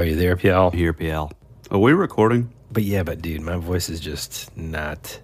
[0.00, 0.70] Are you there, PL?
[0.70, 1.30] Here, PL.
[1.70, 2.50] Are we recording?
[2.72, 5.20] But yeah, but dude, my voice is just not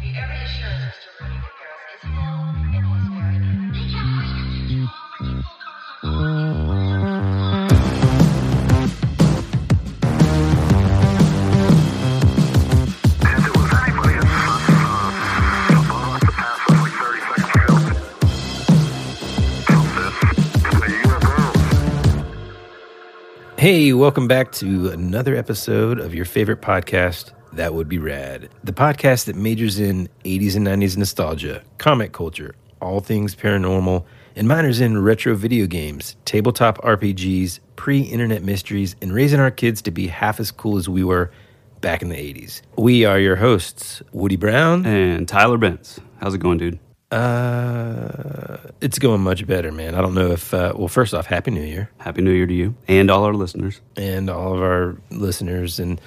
[23.66, 28.48] Hey, welcome back to another episode of your favorite podcast, That Would Be Rad.
[28.62, 34.04] The podcast that majors in 80s and 90s nostalgia, comic culture, all things paranormal,
[34.36, 39.82] and minors in retro video games, tabletop RPGs, pre internet mysteries, and raising our kids
[39.82, 41.32] to be half as cool as we were
[41.80, 42.62] back in the 80s.
[42.78, 44.86] We are your hosts, Woody Brown.
[44.86, 45.98] And Tyler Bentz.
[46.20, 46.78] How's it going, dude?
[47.10, 49.94] Uh, it's going much better, man.
[49.94, 51.90] I don't know if, uh, well, first off, Happy New Year.
[51.98, 53.80] Happy New Year to you and all our listeners.
[53.96, 56.00] and all of our listeners and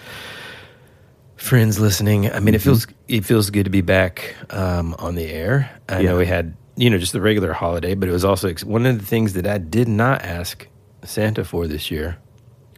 [1.37, 2.29] friends listening.
[2.29, 5.71] I mean, it feels it feels good to be back um, on the air.
[5.87, 8.63] I know we had you know just the regular holiday, but it was also ex-
[8.65, 10.67] one of the things that I did not ask
[11.03, 12.17] Santa for this year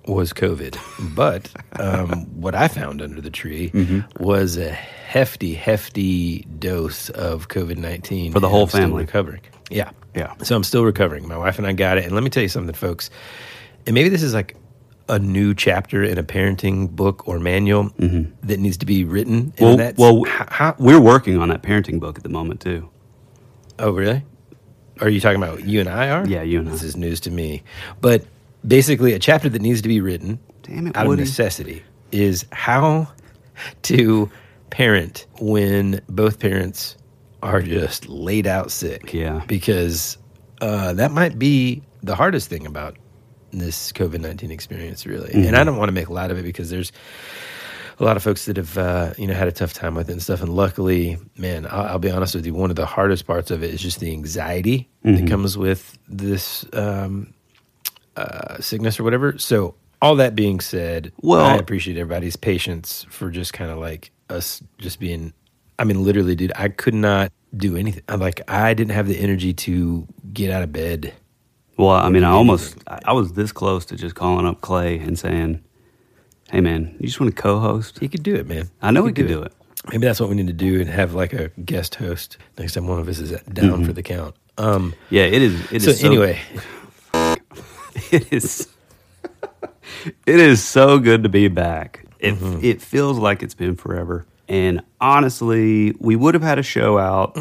[0.06, 0.78] was COVID.
[1.16, 3.72] but um, what I found under the tree
[4.20, 9.04] was a hefty, hefty dose of COVID nineteen For the whole family.
[9.04, 10.34] Recovering, yeah, Yeah.
[10.44, 11.28] so I'm still recovering.
[11.28, 12.06] My wife and I got it.
[12.06, 13.10] And let me tell you something, folks.
[13.86, 14.56] And maybe this is like
[15.10, 19.54] a new chapter in a parenting book or manual that needs to be written.
[19.60, 22.90] Well, well, how, how- we're working on that parenting book at the moment too.
[23.80, 24.24] oh, really?
[25.02, 26.26] Are you talking about you and I are?
[26.28, 26.72] Yeah, you and I.
[26.72, 27.64] This is news to me.
[28.02, 28.24] But
[28.66, 31.22] basically, a chapter that needs to be written Damn it, out Woody.
[31.24, 33.08] of necessity is how
[33.84, 34.30] to
[34.70, 36.96] parent when both parents
[37.44, 39.14] are just laid out sick.
[39.14, 39.44] Yeah.
[39.48, 40.18] Because
[40.62, 42.98] uh, that might be the hardest thing about
[43.52, 45.32] this COVID 19 experience, really.
[45.34, 45.56] And Mm-hmm.
[45.56, 46.92] I don't want to make a lot of it because there's
[48.00, 50.14] a lot of folks that have uh, you know had a tough time with it
[50.14, 50.42] and stuff.
[50.42, 53.64] And luckily, man, I'll, I'll be honest with you, one of the hardest parts of
[53.64, 55.16] it is just the anxiety Mm-hmm.
[55.26, 57.34] that comes with this um,
[58.16, 59.38] uh, sickness or whatever.
[59.38, 64.12] So, all that being said, Well- I appreciate everybody's patience for just kind of like
[64.30, 65.34] us just being.
[65.80, 68.04] I mean, literally, dude, I could not do anything.
[68.08, 71.14] I'm Like, I didn't have the energy to get out of bed.
[71.78, 75.18] Well, I mean, I almost, I was this close to just calling up Clay and
[75.18, 75.64] saying,
[76.52, 78.70] "Hey, man, you just want to co-host?" He could do it, man.
[78.84, 79.52] I know he could do it.
[79.90, 82.86] Maybe that's what we need to do and have like a guest host next time
[82.88, 84.36] one of us is down for the count.
[84.60, 85.72] Um, Yeah, it is.
[85.72, 86.04] It so, is.
[86.04, 86.40] anyway,
[88.12, 88.68] it is.
[90.26, 92.06] it is so good to be back.
[92.20, 92.60] It Mm-hmm.
[92.64, 94.26] it feels like it's been forever.
[94.48, 97.38] And honestly, we would have had a show out.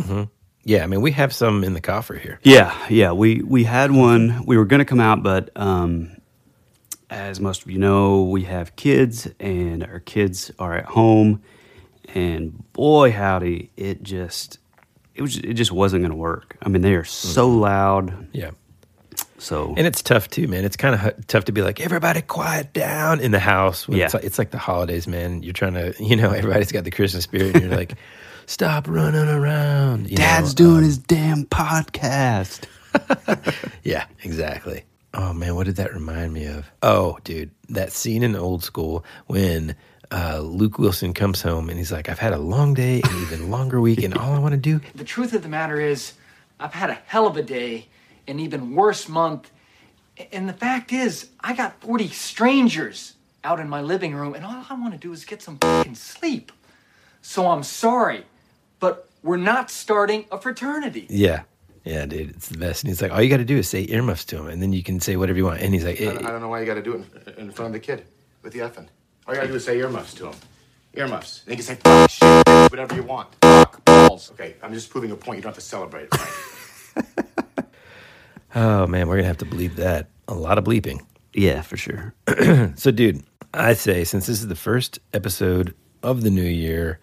[0.65, 2.39] yeah, I mean, we have some in the coffer here.
[2.43, 3.13] Yeah, yeah.
[3.13, 4.45] We we had one.
[4.47, 6.17] We were going to come out, but um,
[7.11, 11.43] as most of you know, we have kids, and our kids are at home.
[12.15, 14.59] And boy, howdy, it just
[15.15, 16.57] it was it just wasn't going to work.
[16.63, 18.29] I mean, they are so loud.
[18.33, 18.51] Yeah.
[19.41, 20.65] So And it's tough too, man.
[20.65, 23.89] It's kind of tough to be like, everybody quiet down in the house.
[23.89, 24.19] when It's, Yeah.
[24.19, 25.43] like, it's like the holidays, man.
[25.43, 27.55] You're trying to, you know, everybody's got the Christmas spirit.
[27.57, 27.95] And you're like,
[28.47, 30.11] stop running around.
[30.11, 30.67] you Dad's know?
[30.67, 32.67] doing Um, his damn podcast.
[33.83, 34.85] Yeah, exactly.
[35.15, 36.71] Oh man, what did that remind me of?
[36.83, 39.75] Oh, dude, that scene in Old School when
[40.13, 43.51] uh, Luke Wilson comes home and he's like, "I've had a long day, an even
[43.51, 46.13] longer week, and all I want to do." The truth of the matter is,
[46.61, 47.89] I've had a hell of a day,
[48.31, 49.51] an even worse month.
[50.33, 54.65] And the fact is, I got 40 strangers out in my living room, and all
[54.69, 56.53] I want to do is get some fucking sleep.
[57.23, 58.25] So I'm sorry,
[58.79, 61.07] but we're not starting a fraternity.
[61.09, 61.43] Yeah,
[61.85, 62.83] yeah, dude, it's the best.
[62.83, 64.73] And he's like, "All you got to do is say earmuffs to him, and then
[64.73, 66.49] you can say whatever you want." And he's like, I eh, don't, I don't know
[66.49, 68.05] why you got to do it in, in front of the kid
[68.43, 68.89] with the effing.
[69.27, 70.35] All you got to do is say earmuffs to him.
[70.95, 71.43] Earmuffs.
[71.47, 73.35] And you can say fuck, shit, whatever you want.
[73.43, 74.31] Fuck, balls.
[74.33, 75.37] Okay, I'm just proving a point.
[75.37, 76.15] You don't have to celebrate it,
[76.97, 77.27] right?
[78.55, 80.09] "Oh man, we're gonna have to bleep that.
[80.29, 81.01] A lot of bleeping."
[81.33, 82.15] Yeah, for sure.
[82.77, 83.23] So, dude,
[83.55, 86.99] I say since this is the first episode of the new year,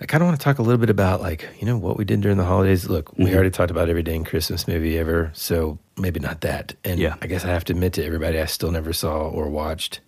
[0.00, 2.04] I kind of want to talk a little bit about like you know what we
[2.04, 2.88] did during the holidays.
[2.88, 6.74] Look, we already talked about every dang Christmas movie ever, so maybe not that.
[6.84, 7.16] And Yeah.
[7.20, 10.00] I guess I have to admit to everybody, I still never saw or watched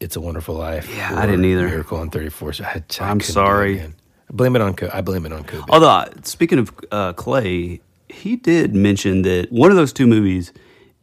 [0.00, 1.66] "It's a Wonderful Life." Yeah, I didn't either.
[1.68, 2.52] Miracle on Thirty Four.
[2.52, 3.80] So I, I I'm couldn't do it sorry.
[3.82, 3.88] I
[4.30, 5.66] blame it on I blame it on COVID.
[5.70, 10.52] Although, uh, speaking of uh, Clay, he did mention that one of those two movies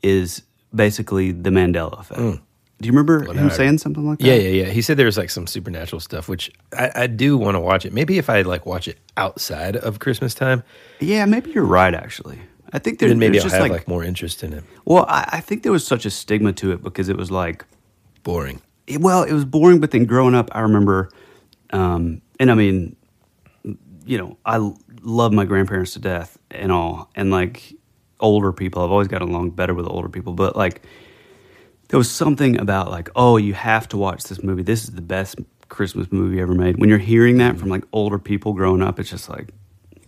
[0.01, 0.41] is
[0.73, 2.19] basically the Mandela effect.
[2.19, 4.25] Do you remember him I- saying something like that?
[4.25, 4.27] Mm.
[4.27, 4.69] Yeah, yeah, yeah.
[4.71, 7.85] He said there was like some supernatural stuff, which I, I do want to watch
[7.85, 7.93] it.
[7.93, 10.61] Maybe if I like watch it outside of Christmas time,
[10.99, 11.93] Yeah, maybe you're right.
[11.93, 12.37] Actually,
[12.73, 14.63] I think there, then maybe I'll just have like, like, more interest in it.
[14.83, 17.63] well, I, I think there was such a stigma to it because it was like
[18.23, 18.61] Boring.
[18.87, 19.79] it- well, it was boring.
[19.79, 21.09] But then growing up, I remember,
[21.71, 22.97] um, and I mean,
[24.05, 24.57] you know, I
[25.05, 27.73] love my grandparents to death and all, and like
[28.19, 30.33] older people, I've always gotten along better with older people.
[30.33, 30.81] But like,
[31.89, 34.63] there was something about like, oh, you have to watch this movie.
[34.63, 35.35] This is the best
[35.69, 36.77] Christmas movie ever made.
[36.77, 39.49] When you're hearing that from like older people growing up, it's just like,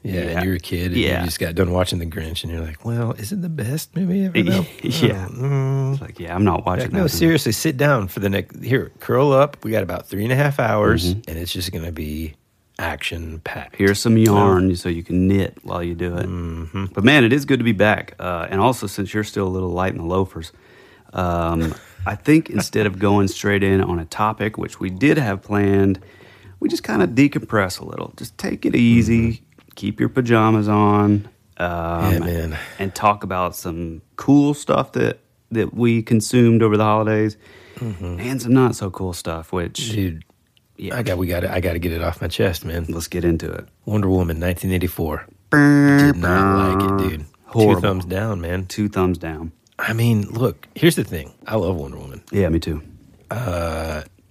[0.03, 1.19] Yeah, and you're a kid, and Yeah.
[1.19, 3.93] you just got done watching The Grinch, and you're like, "Well, is it the best
[3.95, 4.65] movie ever?" though?
[4.83, 5.93] yeah, Mm.
[5.93, 6.97] it's like, yeah, I'm not watching Like, that.
[6.97, 7.09] no, movie.
[7.17, 8.63] seriously, sit down for the next.
[8.63, 9.57] Here, curl up.
[9.65, 11.29] We got about three and a half hours, Mm-hmm.
[11.29, 12.35] and it's just to be
[12.79, 13.75] action packed.
[13.75, 16.27] Here's some yarn so you can knit while you do it.
[16.27, 16.85] Mm-hmm.
[16.93, 18.13] But man, it is good to be back.
[18.19, 20.51] Uh, and also, since you're still a little light in the loafers,
[21.13, 21.73] um,
[22.05, 25.99] I think instead of going straight in on a topic, which we did have planned,
[26.59, 28.13] we just kind of decompress a little.
[28.17, 29.41] Just take it easy,
[29.75, 31.27] keep your pajamas on,
[31.57, 32.51] um, Mm-hmm.
[32.51, 35.19] Yeah, and talk about some cool stuff that
[35.49, 37.37] that we consumed over the holidays,
[37.79, 39.51] and some not so cool stuff.
[39.51, 39.95] Which, Mm-hmm.
[39.95, 40.23] dude.
[40.77, 42.85] Yeah, I got we got I got to get it off my chest, man.
[42.89, 43.67] let's get into it.
[43.85, 45.27] Wonder Woman, 1984.
[45.51, 47.25] Did not like it, dude.
[47.45, 47.75] Horrible.
[47.75, 48.65] Two thumbs down, man.
[48.65, 49.51] Two thumbs down.
[49.79, 50.67] I mean, look.
[50.75, 51.33] Here's the thing.
[51.45, 52.21] I love Wonder Woman.
[52.31, 52.81] Yeah, me too.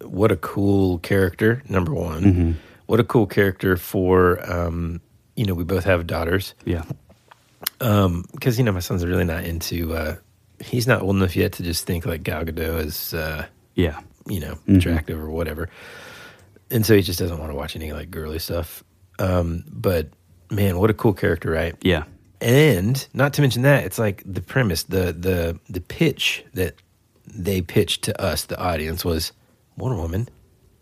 [0.02, 1.62] What a cool character.
[1.68, 2.22] Number one.
[2.22, 2.52] Mm-hmm.
[2.86, 4.38] What a cool character for.
[4.50, 5.00] Um,
[5.34, 6.54] you know, we both have daughters.
[6.64, 6.84] Yeah.
[7.78, 9.94] because you know my son's really not into.
[9.94, 10.16] Uh,
[10.60, 14.00] he's not old enough yet to just think like Gal Gadot is, uh, Yeah.
[14.26, 14.76] you know, Mm-hmm.
[14.76, 15.68] attractive or whatever,
[16.70, 18.82] and so he just doesn't want to watch any like girly stuff.
[19.18, 20.08] Um, but
[20.50, 21.74] man, what a cool character, right?
[21.82, 22.04] Yeah.
[22.40, 26.74] And not to mention that it's like the premise, the the the pitch that
[27.26, 29.32] they pitched to us, the audience, was
[29.76, 30.28] Wonder Woman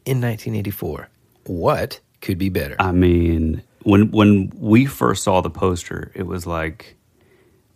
[0.04, 1.08] in 1984.
[1.46, 2.76] What could be better?
[2.78, 6.96] I mean, when when we first saw the poster, it was like,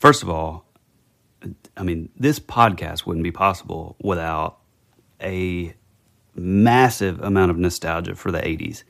[0.00, 0.64] first of all,
[1.76, 4.58] I mean, this podcast wouldn't be possible without
[5.22, 5.74] a
[6.38, 8.84] massive amount of nostalgia for the '80s,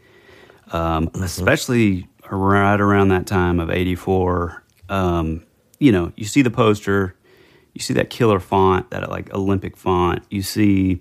[0.72, 4.62] um, especially right around that time of '84.
[4.88, 5.44] Um,
[5.78, 7.14] you know, you see the poster,
[7.74, 10.22] you see that killer font, that like Olympic font.
[10.30, 11.00] You see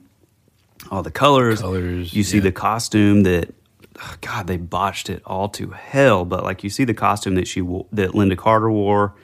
[0.91, 1.61] all the colors.
[1.61, 2.43] Colors, You see yeah.
[2.43, 3.53] the costume that,
[4.21, 6.25] God, they botched it all to hell.
[6.25, 9.15] But like you see the costume that she that Lynda Carter wore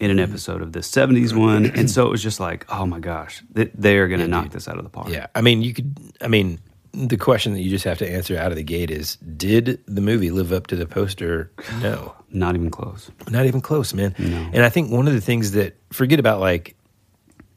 [0.00, 0.18] in Mm-hmm.
[0.18, 3.42] an episode of the '70s one, and so it was just like, oh my gosh,
[3.54, 4.52] th- they are going to Yeah, knock dude.
[4.52, 5.08] this out of the park.
[5.08, 5.96] Yeah, I mean, you could.
[6.20, 6.58] I mean,
[6.92, 10.00] the question that you just have to answer out of the gate is: Did the
[10.00, 11.50] movie live up to the poster?
[11.82, 13.10] No, not even close.
[13.30, 14.14] not even close, man.
[14.18, 16.76] And I think one of the things that forget about like.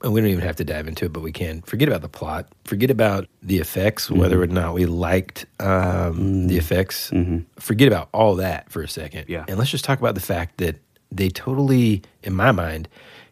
[0.04, 1.62] and We don't even have to dive into it, but we can.
[1.62, 2.48] Forget about the plot.
[2.66, 7.12] Forget about the effects, whether or not we liked um, the effects.
[7.60, 9.26] Forget about all that for a second.
[9.30, 9.46] Yeah.
[9.48, 10.78] And let's just talk about the fact that
[11.12, 12.88] they totally, in my mind,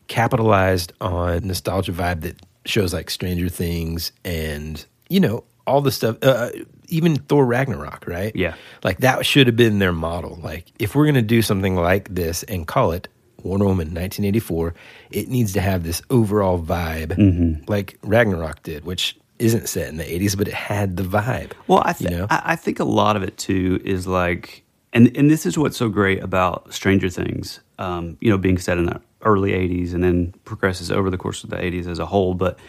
[0.07, 2.35] capitalized on nostalgia vibe that
[2.65, 6.17] shows like Stranger Things and you know all the stuff.
[6.21, 6.49] Uh,
[6.91, 8.35] even Thor Ragnarok, right?
[8.35, 8.55] Yeah.
[8.83, 10.39] Like that should have been their model.
[10.43, 13.07] Like if we're gonna do something like this and call it
[13.43, 14.73] Wonder Woman 1984,
[15.11, 17.63] it needs to have this overall vibe, Mm-hmm.
[17.71, 21.51] like Ragnarok did, which isn't set in the 80s, but it had the vibe.
[21.67, 24.63] Well, I, th- you know, I, I think a lot of it too is like,
[24.91, 28.77] and and this is what's so great about Stranger Things, um, you know, being set
[28.77, 32.05] in the early '80s and then progresses over the course of the '80s as a
[32.05, 32.35] whole.
[32.35, 32.59] But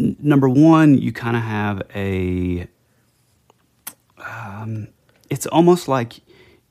[0.00, 2.66] n- number one, you kind of have a,
[4.18, 4.88] um,
[5.28, 6.20] it's almost like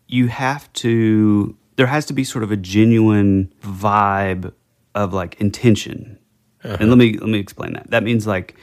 [0.07, 1.55] you have to.
[1.75, 4.53] There has to be sort of a genuine vibe
[4.95, 6.17] of like intention.
[6.63, 7.89] And let me let me explain that.
[7.89, 8.55] That means like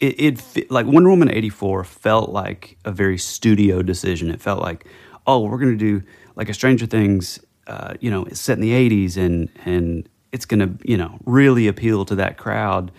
[0.00, 4.30] it, it like Wonder Woman eighty four felt like a very studio decision.
[4.30, 4.86] It felt like,
[5.26, 6.02] oh, we're gonna do
[6.36, 10.44] like a Stranger Things, uh, you know, it's set in the eighties and and it's
[10.44, 12.90] gonna you know really appeal to that crowd,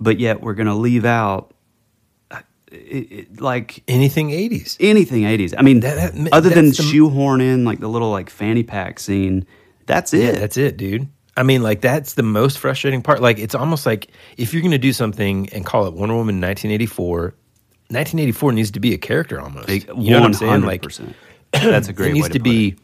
[0.00, 1.52] but yet we're gonna leave out
[2.30, 4.76] uh, it, it, like anything 80s.
[4.80, 5.54] anything eighties.
[5.56, 9.00] I mean, That- that- other than the- shoehorn in like the little like fanny pack
[9.00, 9.46] scene,
[9.86, 10.34] that's it.
[10.34, 11.08] Yeah, that's it, dude.
[11.36, 13.20] I mean, like that's the most frustrating part.
[13.20, 14.06] Like it's almost like
[14.36, 17.34] if you're going to do something and call it Wonder Woman 1984,
[17.88, 19.68] 1984 needs to be a character almost.
[19.68, 20.62] Like, you know what I'm saying?
[20.62, 21.12] Like 100%.
[21.70, 22.76] that's a great it needs to, to, be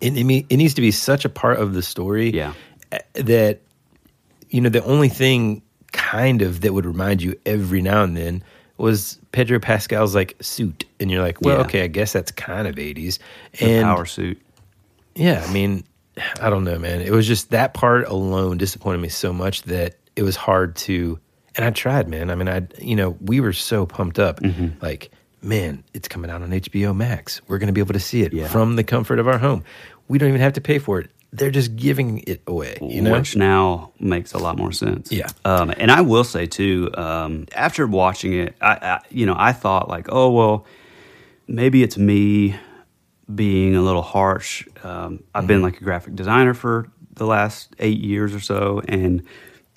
[0.00, 0.16] it.
[0.16, 2.52] it, it, needs to be such a part of the story Yeah.
[3.14, 3.60] that
[4.50, 5.62] you know the only thing
[5.92, 8.42] kind of that would remind you every now and then
[8.76, 11.64] was Pedro Pascal's like suit and you're like well Yeah.
[11.64, 13.18] okay I guess that's kind of 80s
[13.58, 14.40] The and power suit.
[15.14, 15.84] yeah I mean
[16.40, 19.96] I don't know man it was just that part alone disappointed me so much that
[20.16, 21.18] it was hard to
[21.56, 24.82] and I tried man I mean I you know we were so pumped up Mm-hmm.
[24.82, 25.10] like
[25.42, 28.32] man it's coming out on HBO Max we're going to be able to see it
[28.32, 28.48] Yeah.
[28.48, 29.64] from the comfort of our home
[30.08, 33.12] we don't even have to pay for it they're just giving it away you know
[33.12, 35.12] which now makes a lot more sense.
[35.12, 35.28] Yeah.
[35.44, 39.52] Um, and I will say too, um, after watching it, I, I you know I
[39.52, 40.64] thought like, oh well,
[41.46, 42.56] maybe it's me
[43.34, 44.66] being a little harsh.
[44.82, 45.46] Um, I've Mm-hmm.
[45.48, 49.22] been like a graphic designer for the last eight years or so, and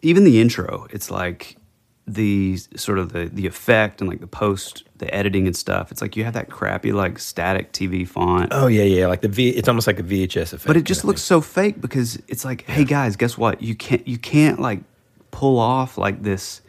[0.02, 1.58] even the intro, it's like
[2.14, 5.92] the sort of the the effect and like the post, the editing and stuff.
[5.92, 8.50] It's like you have that crappy like static TV font.
[8.52, 9.08] Oh yeah, yeah.
[9.08, 10.68] Like the V, it's almost like a VHS effect.
[10.68, 13.62] But it just looks so fake because it's like, hey guys, guess what?
[13.62, 14.82] You can't you can't like
[15.32, 16.62] pull off like this.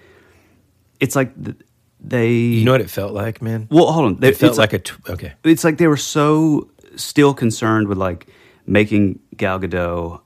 [1.00, 1.56] It's like th-
[2.00, 2.30] they.
[2.32, 3.68] You know what it felt like, man?
[3.70, 4.20] Well, hold on.
[4.20, 5.32] They, it felt it's like a tw- okay.
[5.44, 8.26] It's like they were so still concerned with like
[8.66, 10.20] making Gal Gadot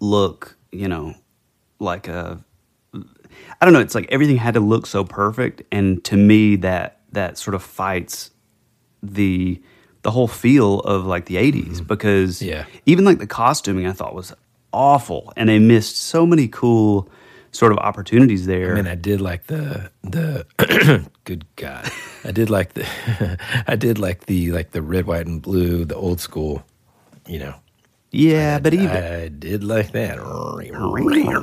[0.00, 1.14] look, you know,
[1.78, 2.43] like a.
[3.60, 3.80] I don't know.
[3.80, 7.62] It's like everything had to look so perfect, and to me, that that sort of
[7.62, 8.30] fights
[9.02, 9.60] the
[10.02, 12.48] the whole feel of like the 80s because Mm-hmm.
[12.50, 12.64] Yeah.
[12.84, 14.34] even like the costuming I thought was
[14.72, 17.08] awful and they missed so many cool
[17.52, 18.72] sort of opportunities there.
[18.72, 20.44] I mean, I did like the the.
[21.24, 21.88] good God,
[22.24, 22.84] I did like the.
[23.66, 26.64] I did like the like the red, white, and blue, the old school.
[27.26, 27.54] You know.
[28.10, 30.18] yeah, but even I did like that.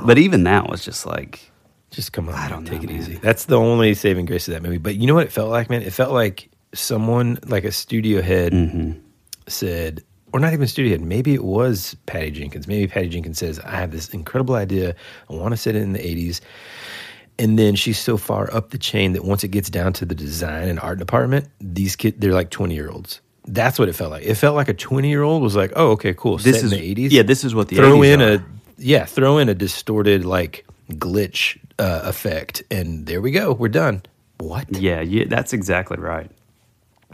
[0.06, 1.50] but even that was just like
[1.92, 2.98] Just come on, I don't take know, it man.
[3.00, 3.14] easy.
[3.16, 4.78] That's the only saving grace of that movie.
[4.78, 5.82] But you know what it felt like, man?
[5.82, 8.92] It felt like someone, like a studio head, Mm-hmm.
[9.46, 11.02] said, or not even a studio head.
[11.02, 12.66] Maybe it was Patty Jenkins.
[12.66, 14.94] Maybe Patty Jenkins says, "I have this incredible idea.
[15.30, 16.40] I want to set it in the '80s."
[17.38, 20.14] And then she's so far up the chain that once it gets down to the
[20.14, 23.20] design and art department, these kids, they're like 20 year olds.
[23.46, 24.22] That's what it felt like.
[24.24, 26.36] It felt like a 20 year old was like, oh, okay, cool.
[26.36, 27.10] This Set is- in the 80s.
[27.10, 28.32] yeah, this is what the throw 80s in are.
[28.34, 28.44] a
[28.78, 33.52] yeah, throw in a distorted like glitch uh, effect, and there we go.
[33.52, 34.02] We're done.
[34.38, 34.66] What?
[34.76, 36.30] yeah, yeah, that's exactly right.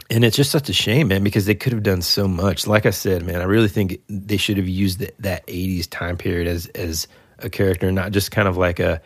[0.09, 2.65] And it's just such a shame, man, because they could have done so much.
[2.65, 6.17] Like I said, man, I really think they should have used the, that '80s time
[6.17, 7.07] period as as
[7.39, 9.01] a character, not just kind of like a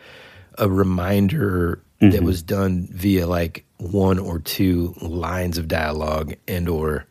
[0.58, 2.24] a reminder that Mm-hmm.
[2.24, 7.06] was done via like one or two lines of dialogue and or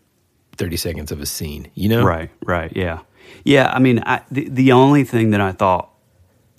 [0.58, 1.70] thirty seconds of a scene.
[1.74, 3.00] You know, Right, right, yeah,
[3.44, 3.72] yeah.
[3.74, 5.90] I mean, I, the the only thing that I thought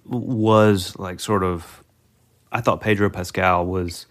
[0.06, 1.82] was like sort of,
[2.52, 4.06] I thought Pedro Pascal was,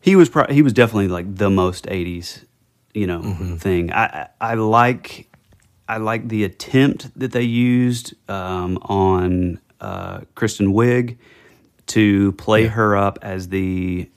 [0.00, 2.44] he was pro- he was definitely like the most '80s,
[2.94, 3.56] you know, Mm-hmm.
[3.56, 3.92] thing.
[3.92, 5.28] I, I like
[5.88, 11.18] I like the attempt that they used um, on uh, Kristen Wiig
[11.88, 14.08] to play her up as the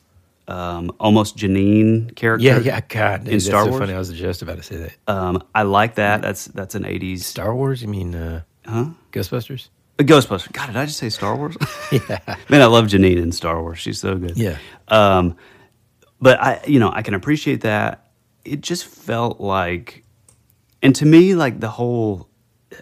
[0.47, 2.45] um, almost Janine character.
[2.45, 2.81] Yeah, yeah.
[2.87, 3.79] God, in Star so Wars.
[3.81, 3.93] funny.
[3.93, 4.93] I was just about to say that.
[5.07, 6.21] Um, I like that.
[6.21, 7.81] That's that's an '80s Star Wars?
[7.81, 8.85] You mean uh, Huh?
[9.11, 9.67] Ghostbusters?
[9.99, 10.51] A Ghostbuster.
[10.53, 11.55] God, did I just say Star Wars?
[11.91, 12.19] yeah.
[12.49, 13.77] Man, I love Janine in Star Wars.
[13.79, 14.35] She's so good.
[14.37, 14.57] Yeah.
[14.87, 15.35] Um,
[16.19, 18.11] but I, you know, I can appreciate that.
[18.43, 20.03] It just felt like,
[20.81, 22.27] and to me, like the whole,
[22.71, 22.77] uh,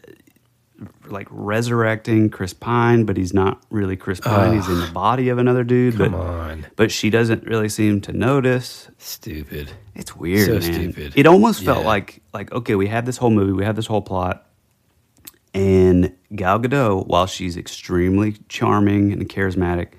[1.08, 4.54] like resurrecting Chris Pine, but he's not really Chris Pine.
[4.54, 5.98] he's in the body of another dude.
[5.98, 6.66] Come but, on.
[6.78, 8.90] But she doesn't really seem to notice.
[8.98, 9.70] Stupid.
[9.96, 10.94] It's weird, So man.
[10.94, 11.14] stupid.
[11.16, 11.88] It almost felt Yeah.
[11.88, 14.48] like like okay, we have this whole movie, we have this whole plot,
[15.54, 19.90] and Gal Gadot, while she's extremely charming and charismatic,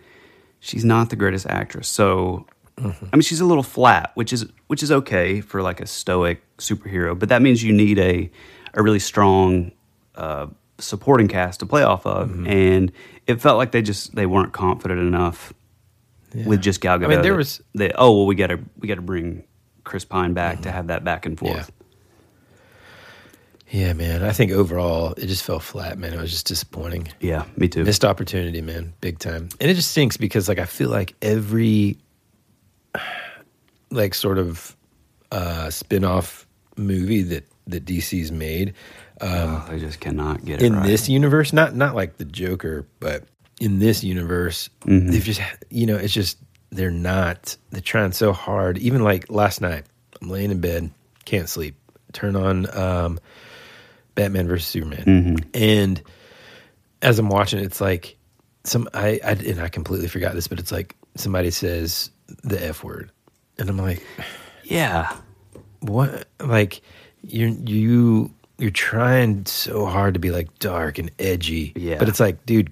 [0.60, 1.88] she's not the greatest actress.
[1.88, 2.46] So,
[2.78, 3.04] Mm-hmm.
[3.12, 6.42] I mean, she's a little flat, which is which is okay for like a stoic
[6.56, 8.30] superhero, but that means you need a
[8.72, 9.72] a really strong
[10.14, 10.46] uh,
[10.78, 12.46] supporting cast to play off of, Mm-hmm.
[12.46, 12.92] and
[13.26, 15.52] it felt like they just they weren't confident enough
[16.46, 17.04] with just Gal Gadot.
[17.04, 19.44] I mean, there was- they oh well we got to we got to bring
[19.84, 21.70] Chris Pine back to have that back and forth.
[21.70, 21.81] Yeah,
[23.72, 24.22] man.
[24.22, 26.12] I think overall it just fell flat, man.
[26.12, 27.08] It was just disappointing.
[27.20, 27.84] Yeah, me too.
[27.84, 29.48] Missed opportunity, man, big time.
[29.60, 31.98] And it just stinks because like I feel like every
[33.90, 34.76] like sort of
[35.30, 38.74] uh spin-off movie that that DC's made
[39.20, 40.86] oh, they just cannot get it in right.
[40.86, 43.24] this universe, not not like the Joker, but
[43.60, 45.08] in this universe, Mm-hmm.
[45.10, 46.38] they've just you know, it's just
[46.70, 48.78] they're not they're trying so hard.
[48.78, 49.84] Even like last night,
[50.20, 50.90] I'm laying in bed,
[51.24, 51.76] can't sleep.
[52.12, 53.20] Turn on um
[54.14, 55.04] Batman versus Superman.
[55.04, 55.36] Mm-hmm.
[55.54, 56.02] And
[57.00, 58.16] as I'm watching it, it's like
[58.64, 62.10] some I, I and I completely forgot this, but it's like somebody says
[62.42, 63.10] the F word.
[63.58, 64.02] and I'm like,
[64.64, 65.14] Yeah.
[65.80, 66.26] what?
[66.40, 66.80] Like
[67.22, 71.98] you you you're trying so hard to be like dark and edgy, Yeah.
[71.98, 72.70] But it's like, dude,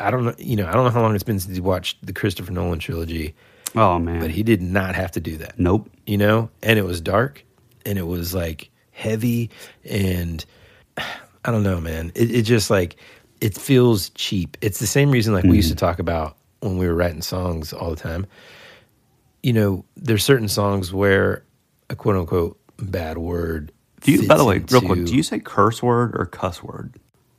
[0.00, 0.34] I don't know.
[0.38, 2.78] You know, I don't know how long it's been since you watched the Christopher Nolan
[2.78, 3.34] trilogy,
[3.74, 4.20] Oh man.
[4.20, 5.58] but he did not have to do that.
[5.58, 5.90] Nope.
[6.06, 7.44] you know and it was dark
[7.84, 9.50] and it was like heavy
[9.84, 10.44] and
[10.98, 12.96] i don't know man it, it just like
[13.40, 16.86] it feels cheap it's the same reason like we used to talk about when we
[16.86, 18.26] were writing songs all the time
[19.42, 21.44] you know there's certain songs where
[21.90, 25.38] a quote unquote bad word Do you, by the way, real quick, do you say
[25.38, 26.94] curse word or cuss word?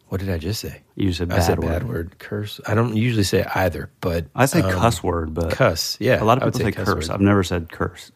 [0.09, 1.67] what did i just say You said i bad said word.
[1.67, 5.51] bad word curse i don't usually say either but I say um, cuss word, but
[5.51, 7.09] cuss yeah a lot of people say, cuss curse.
[7.09, 7.13] word.
[7.13, 8.11] I've never said curse.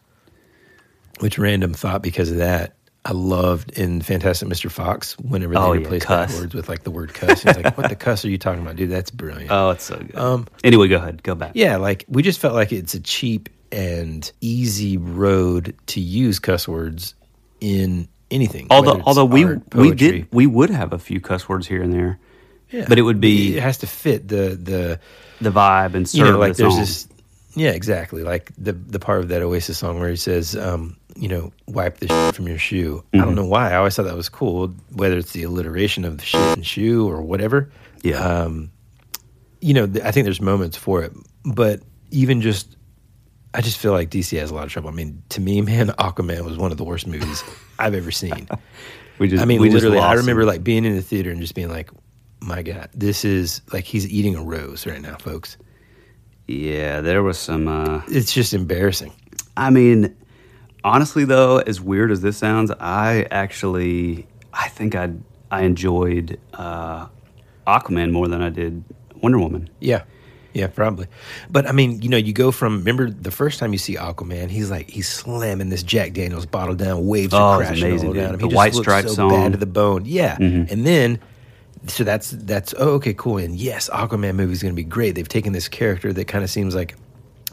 [1.20, 2.74] Which random thought because of that.
[3.04, 4.70] I loved in Fantastic Mr.
[4.70, 6.38] Fox whenever they Oh, replaced bad cuss.
[6.40, 7.42] words with like the word cuss.
[7.42, 8.90] He's like, "What the cuss are you talking about, dude?
[8.90, 10.14] That's brilliant." Oh, it's so good.
[10.16, 11.22] Um, anyway, go ahead.
[11.24, 11.52] Go back.
[11.54, 16.68] yeah, like we just felt like it's a cheap and easy road to use cuss
[16.68, 17.14] words
[17.60, 18.68] in anything.
[18.70, 21.92] Although, although we art, we did we would have a few cuss words here and
[21.92, 22.18] there,
[22.70, 22.84] Yeah.
[22.88, 25.00] but it would be it has to fit the the
[25.40, 26.80] the vibe and serve you know like the there's song.
[26.80, 27.08] this
[27.56, 31.28] yeah exactly like the the part of that Oasis song where he says um you
[31.28, 33.26] know wipe the shit from your shoe I Mm-hmm.
[33.26, 36.24] don't know why I always thought that was cool whether it's the alliteration of the
[36.24, 37.70] shit and shoe or whatever
[38.02, 38.16] Yeah.
[38.18, 38.70] um
[39.60, 41.12] you know th- I think there's moments for it
[41.44, 42.76] but even just
[43.54, 45.88] I just feel like DC has a lot of trouble I mean to me man
[45.88, 47.44] Aquaman was one of the worst movies
[47.78, 48.48] I've ever seen
[49.18, 50.48] we just, I mean, we just literally, I remember him.
[50.48, 51.90] like being in the theater and just being like,
[52.40, 55.58] "My God, this is like he's eating a rose right now, folks."
[56.48, 57.68] yeah, there was some.
[57.68, 59.12] Uh, It's just embarrassing.
[59.56, 60.16] I mean,
[60.84, 65.12] honestly, though, as weird as this sounds, I actually I think I
[65.50, 67.06] I enjoyed uh,
[67.66, 68.82] Aquaman more than I did
[69.20, 69.68] Wonder Woman.
[69.80, 70.04] Yeah,
[70.52, 71.06] yeah, probably.
[71.50, 74.50] But I mean, you know, you go from remember the first time you see Aquaman,
[74.50, 78.16] he's like he's slamming this Jack Daniels bottle down, waves Oh, are crashing amazing, all
[78.16, 78.38] around him.
[78.40, 79.28] The he just White Stripes so.
[79.28, 79.36] Mm-hmm.
[79.42, 80.02] bad to the bone.
[80.04, 81.20] Yeah, and then.
[81.88, 85.16] So that's that's oh okay cool and yes Aquaman movie is going to be great.
[85.16, 86.94] They've taken this character that kind of seems like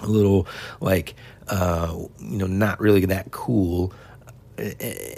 [0.01, 0.47] a little
[0.81, 1.15] like
[1.47, 3.93] uh, you know not really that cool
[4.57, 4.63] uh,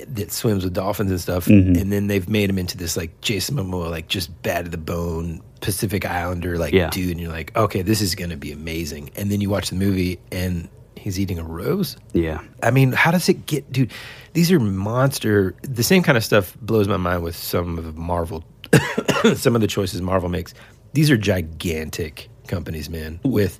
[0.07, 1.79] that swims with dolphins and stuff, Mm-hmm.
[1.81, 4.77] and then they've made him into this like Jason Momoa, like just bad to the
[4.77, 6.89] bone Pacific Islander like Yeah.
[6.89, 9.09] dude, and you're like, okay, this is gonna be amazing.
[9.15, 11.97] And then you watch the movie, and he's eating a rose.
[12.13, 13.91] Yeah, I mean, how does it get, dude?
[14.33, 15.55] These are monster.
[15.63, 18.43] The same kind of stuff blows my mind with some of Marvel,
[19.35, 20.53] some of the choices Marvel makes.
[20.93, 23.59] These are gigantic companies, man, with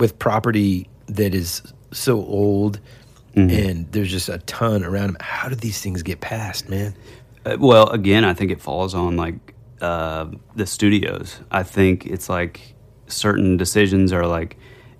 [0.00, 2.80] with property that is so old,
[3.34, 5.16] and there's just a ton around them.
[5.20, 6.94] How do these things get passed, man?
[7.46, 11.40] Uh, well, again, I think it falls on like uh, the studios.
[11.50, 12.74] I think it's like
[13.06, 14.56] certain decisions are like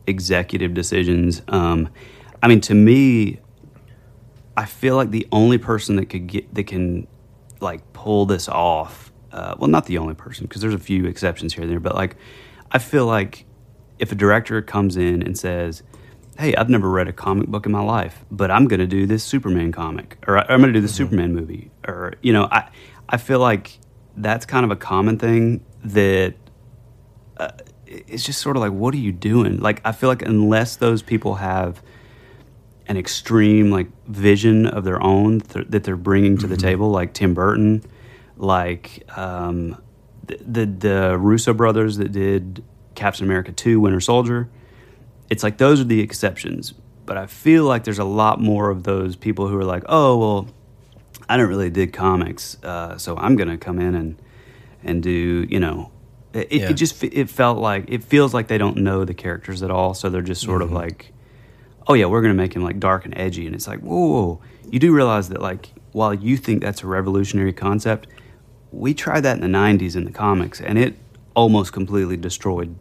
[0.07, 1.43] executive decisions.
[1.49, 1.89] Um,
[2.43, 3.41] I mean, to me,
[4.57, 7.07] I feel like the only person that could get that can
[7.61, 9.13] like pull this off.
[9.33, 11.95] Uh, well, not the only person because there's a few exceptions here and there, but
[11.95, 12.17] like
[12.73, 13.45] I feel like
[14.01, 15.83] if a director comes in and says,
[16.39, 19.07] "Hey, I've never read a comic book in my life, but I'm going to do
[19.07, 22.69] this Superman comic, or I'm going to do the Superman movie," or you know, I
[23.09, 23.79] I feel like
[24.17, 26.35] that's kind of a common thing that
[27.37, 27.51] uh,
[27.87, 29.61] it's just sort of like, what are you doing?
[29.61, 31.83] Like, I feel like unless those people have
[32.87, 37.13] an extreme like vision of their own th- that they're bringing to the table, like
[37.13, 37.85] Tim Burton,
[38.37, 39.81] like um,
[40.27, 44.49] the, the the Russo brothers that did Captain America two, Winter Soldier.
[45.29, 46.75] It's like those are the exceptions,
[47.07, 50.17] but I feel like there's a lot more of those people who are like, oh
[50.19, 50.49] well,
[51.29, 54.21] I don't really dig comics, uh, so I'm gonna come in and
[54.83, 55.91] and do you know.
[56.33, 56.71] It, Yeah.
[56.71, 59.95] it just it felt like it feels like they don't know the characters at all,
[59.95, 60.77] so they're just sort Mm-hmm.
[60.77, 61.13] of like,
[61.87, 64.41] oh yeah, we're gonna make him like dark and edgy, and it's like, whoa, whoa.
[64.71, 68.07] you do realize that like while you think that's a revolutionary concept,
[68.73, 70.97] we tried that in the '90s in the comics, and it
[71.35, 72.75] almost completely destroyed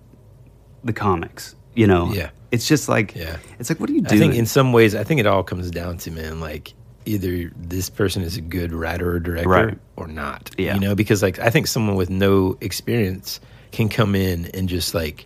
[0.84, 1.56] the comics.
[1.76, 2.30] You know, Yeah.
[2.52, 3.38] it's just like, Yeah.
[3.60, 4.20] it's like, what are you I doing?
[4.22, 6.74] think in some ways, I think it all comes down to man, like
[7.06, 9.78] either this person is a good writer or director Right.
[9.96, 10.52] or not.
[10.58, 10.74] Yeah.
[10.76, 13.40] You know, because like I think someone with no experience
[13.72, 15.26] can come in and just like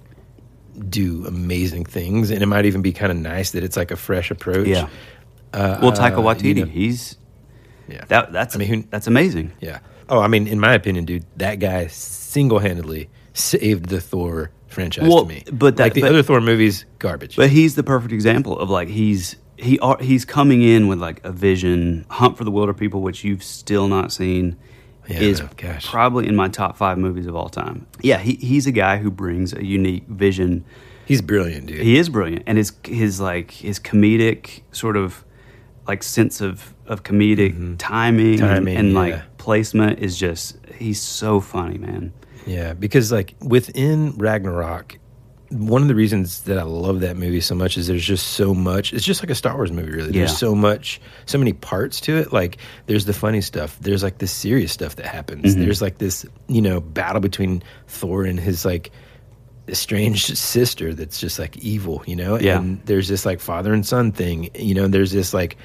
[0.90, 3.96] do amazing things, and it might even be kind of nice that it's like a
[3.96, 4.68] fresh approach.
[4.68, 4.88] yeah.
[5.54, 7.16] Uh, well, Taika uh, Waititi, you know, he's
[7.88, 8.04] yeah.
[8.08, 8.32] that.
[8.34, 9.52] That's I mean, who- that's amazing.
[9.62, 9.80] Yeah.
[10.10, 15.08] Oh, I mean, in my opinion, dude, that guy single handedly saved the Thor franchise
[15.08, 15.44] Well, to me.
[15.52, 17.36] but that- like the but- other Thor movies, garbage.
[17.36, 21.22] But he's the perfect example of like he's he are, he's coming in with like
[21.24, 22.06] a vision.
[22.10, 24.58] Hunt for the Wilderpeople, which you've still not seen,
[25.08, 25.50] Yeah, is no,
[25.84, 27.86] probably in my top five movies of all time.
[28.02, 30.66] Yeah, he, he's a guy who brings a unique vision
[31.06, 31.82] He's brilliant, dude.
[31.82, 35.24] He is brilliant, and his his like his comedic sort of
[35.88, 38.48] like sense of of comedic timing, and- Mm-hmm.
[38.56, 39.00] Timing, and, yeah.
[39.00, 42.14] like placement is just he's so funny, man.
[42.48, 44.98] Yeah, because like within Ragnarok,
[45.50, 48.54] one of the reasons that I love that movie so much is there's just so
[48.54, 48.94] much.
[48.94, 50.14] It's just like a Star Wars movie, really.
[50.14, 50.20] Yeah.
[50.26, 52.32] There's so much, so many parts to it.
[52.32, 53.78] Like there's the funny stuff.
[53.82, 55.44] There's like the serious stuff that happens.
[55.44, 55.62] Mm-hmm.
[55.62, 58.92] There's like this, you know, battle between Thor and his like
[59.68, 62.40] estranged sister that's just like evil, you know.
[62.40, 62.60] Yeah.
[62.60, 64.86] And there's this like father and son thing, you know.
[64.86, 65.58] And there's this like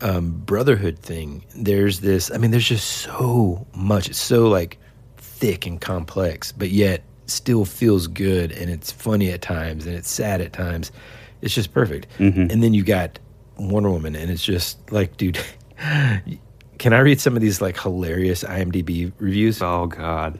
[0.00, 1.44] um, brotherhood thing.
[1.56, 2.30] There's this.
[2.32, 4.08] I mean, there's just so much.
[4.08, 4.78] It's so like
[5.16, 10.10] thick and complex, but yet still feels good and it's funny at times and it's
[10.10, 10.92] sad at times.
[11.40, 12.06] It's just perfect.
[12.18, 13.18] And then you got
[13.58, 15.38] Wonder Woman, and it's just like, dude.
[16.78, 19.62] Can I read some of these like hilarious IMDb reviews?
[19.62, 20.38] Oh God.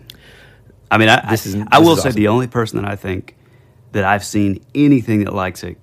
[0.90, 2.96] I mean, I, This is- I, I will is say the only person that I
[2.96, 3.36] think
[3.92, 5.78] that I've seen anything that likes it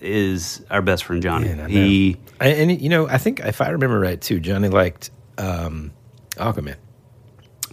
[0.00, 1.48] is our best friend Johnny.
[1.48, 5.10] Man, he I, and you know, I think if I remember right too, Johnny liked
[5.38, 5.92] um,
[6.36, 6.76] Aquaman.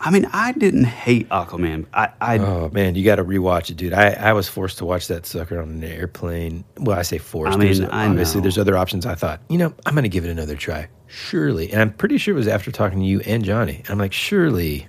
[0.01, 1.85] I mean, I didn't hate Aquaman.
[1.93, 3.93] I, I Oh man, you got to rewatch it, dude.
[3.93, 6.63] I, I was forced to watch that sucker on an airplane.
[6.77, 7.53] Well, I say forced.
[7.53, 8.43] I mean, there's, I obviously, know.
[8.43, 9.05] there's other options.
[9.05, 10.87] I thought, you know, I'm going to give it another try.
[11.07, 13.77] Surely, and I'm pretty sure it was after talking to you and Johnny.
[13.77, 14.87] And I'm like, surely,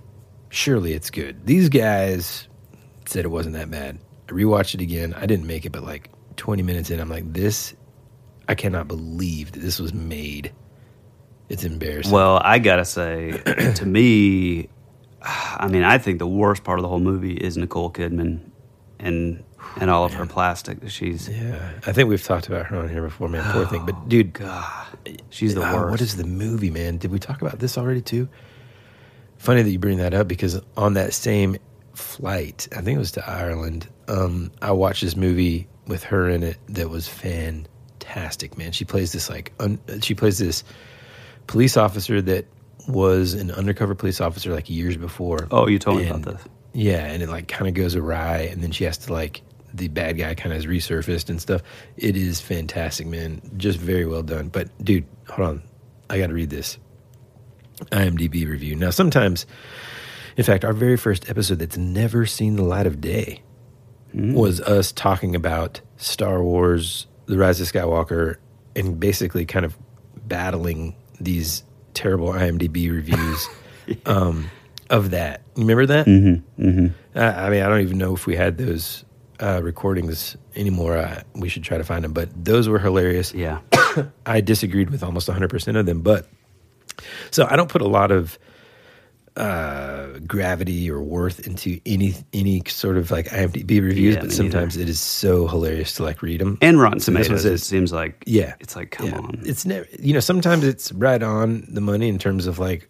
[0.50, 1.46] surely it's good.
[1.46, 2.46] These guys
[3.06, 3.98] said it wasn't that bad.
[4.28, 5.14] I rewatched it again.
[5.14, 7.74] I didn't make it, but like 20 minutes in, I'm like, this.
[8.48, 10.52] I cannot believe that this was made.
[11.48, 12.12] It's embarrassing.
[12.12, 13.32] well, I gotta say,
[13.74, 14.68] to me,
[15.22, 18.40] I mean, I think the worst part of the whole movie is Nicole Kidman
[18.98, 19.44] and
[19.76, 21.28] and all of her plastic that she's.
[21.28, 23.44] yeah, I think we've talked about her on here before, man.
[23.52, 24.86] Poor thing, but dude, God,
[25.28, 25.90] she's the Uh, worst.
[25.90, 26.96] What is the movie, man?
[26.96, 28.28] Did we talk about this already too?
[29.36, 31.56] Funny that you bring that up because on that same
[31.94, 33.86] flight, I think it was to Ireland.
[34.08, 38.72] Um, I watched this movie with her in it that was fantastic, man.
[38.72, 40.64] She plays this like un, she plays this
[41.46, 42.46] police officer that
[42.88, 45.48] was an undercover police officer like years before.
[45.50, 46.42] Oh, you told me about this.
[46.72, 49.42] Yeah, and it like kind of goes awry, and then she has to like
[49.74, 51.62] the bad guy kind of has resurfaced and stuff.
[51.96, 53.42] It is fantastic, man.
[53.56, 54.48] Just very well done.
[54.48, 55.62] But dude, hold on,
[56.08, 56.78] I got to read this
[57.86, 58.76] IMDb review.
[58.76, 59.46] Now, sometimes,
[60.36, 63.42] in fact, our very first episode that's never seen the light of day
[64.14, 68.36] was us talking about Star Wars: The Rise of Skywalker,
[68.74, 69.76] and basically kind of
[70.26, 73.48] battling these terrible IMDb reviews.
[74.06, 74.50] um,
[74.90, 75.42] of that.
[75.54, 76.06] You remember that?
[76.06, 77.18] Mm-hmm, mm-hmm.
[77.18, 79.04] I, I mean, I don't even know if we had those
[79.40, 80.98] uh, recordings anymore.
[80.98, 82.12] I, we should try to find them.
[82.12, 83.32] But those were hilarious.
[83.32, 83.60] Yeah.
[84.26, 86.02] I disagreed with almost 100% of them.
[86.02, 86.26] But
[87.30, 88.38] so I don't put a lot of
[89.40, 94.76] uh, gravity or worth into any any sort of like IMDb reviews, Yeah, but sometimes
[94.76, 94.88] neither.
[94.88, 96.58] it is so hilarious to like read them.
[96.60, 98.54] And Rotten Tomatoes, it seems like Yeah.
[98.60, 99.18] it's like come Yeah.
[99.18, 99.40] on.
[99.44, 102.88] It's never, you know, sometimes it's right on the money in terms of like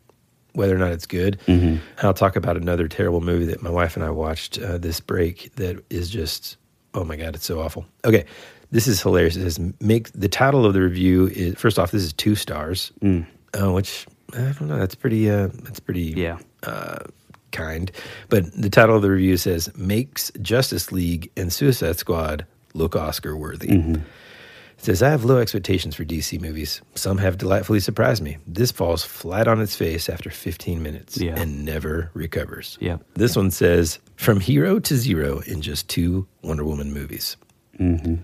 [0.54, 1.38] whether or not it's good.
[1.46, 1.66] Mm-hmm.
[1.66, 4.98] And I'll talk about another terrible movie that my wife and I watched uh, this
[4.98, 6.56] break that is just,
[6.94, 7.86] oh my God, it's so awful.
[8.04, 8.24] Okay.
[8.72, 9.36] This is hilarious.
[9.36, 12.90] It says, make the title of the review is, first off, this is two stars,
[13.02, 13.24] Mm.
[13.54, 14.78] uh, which I don't know.
[14.78, 16.38] That's pretty, uh, that's pretty, Yeah.
[16.62, 17.04] uh,
[17.52, 17.90] kind.
[18.28, 23.36] But the title of the review says, makes Justice League and Suicide Squad look Oscar
[23.36, 23.68] worthy.
[23.68, 23.94] Mm-hmm.
[23.96, 26.80] It says, I have low expectations for DC movies.
[26.94, 28.38] Some have delightfully surprised me.
[28.46, 31.38] This falls flat on its face after 15 minutes Yeah.
[31.38, 32.78] and never recovers.
[32.80, 32.96] Yeah.
[33.14, 37.36] This one says, from hero to zero in just two Wonder Woman movies.
[37.78, 38.14] Mm-hmm.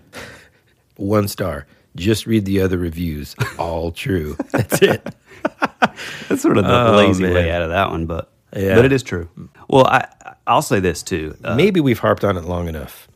[0.97, 1.67] One star.
[1.97, 3.35] Just read the other reviews.
[3.59, 4.37] All true.
[4.53, 5.05] That's it.
[6.29, 7.35] That's sort of the Oh, lazy man.
[7.35, 8.77] way out of that one, but Yeah.
[8.77, 9.29] but it is true.
[9.69, 10.07] Well, I
[10.47, 11.37] I'll say this too.
[11.43, 13.09] Uh, Maybe we've harped on it long enough.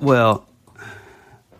[0.00, 0.46] well,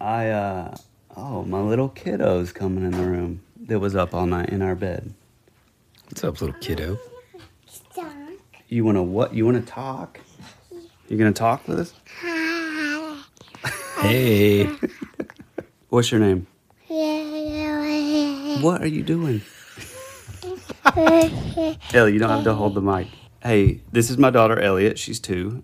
[0.00, 0.76] I uh
[1.16, 4.74] oh my little kiddo's coming in the room that was up all night in our
[4.74, 5.12] bed.
[6.06, 6.98] What's up, little kiddo?
[8.68, 9.34] You want to what?
[9.34, 10.20] You want to talk?
[11.08, 11.92] You gonna talk with us?
[14.00, 14.70] Hey.
[15.88, 16.46] What's your name?
[18.60, 19.40] What are you doing?
[20.96, 23.08] Ellie, you don't have to hold the mic.
[23.42, 24.98] Hey, this is my daughter Elliot.
[24.98, 25.62] She's two.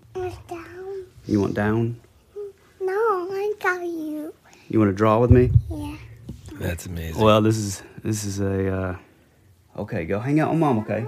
[1.27, 1.99] You want down?
[2.81, 4.33] No, I got you.
[4.69, 5.51] You want to draw with me?
[5.69, 5.95] Yeah.
[6.53, 7.21] That's amazing.
[7.21, 8.73] Well, this is this is a.
[8.75, 8.97] Uh,
[9.77, 10.79] okay, go hang out with mom.
[10.79, 11.05] Okay.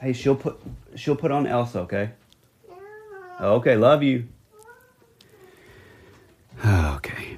[0.00, 0.60] Hey, she'll put
[0.94, 1.80] she'll put on Elsa.
[1.80, 2.10] Okay.
[3.40, 4.28] Okay, love you.
[6.64, 7.36] Okay.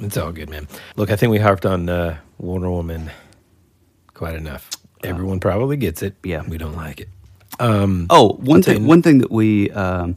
[0.00, 0.68] It's all good, man.
[0.96, 3.10] Look, I think we harped on uh, Wonder Woman
[4.14, 4.70] quite enough.
[5.04, 6.14] Everyone probably gets it.
[6.22, 6.42] yeah.
[6.48, 7.08] We don't like it.
[7.60, 8.86] oh, one thing.
[8.86, 10.16] One thing that we um,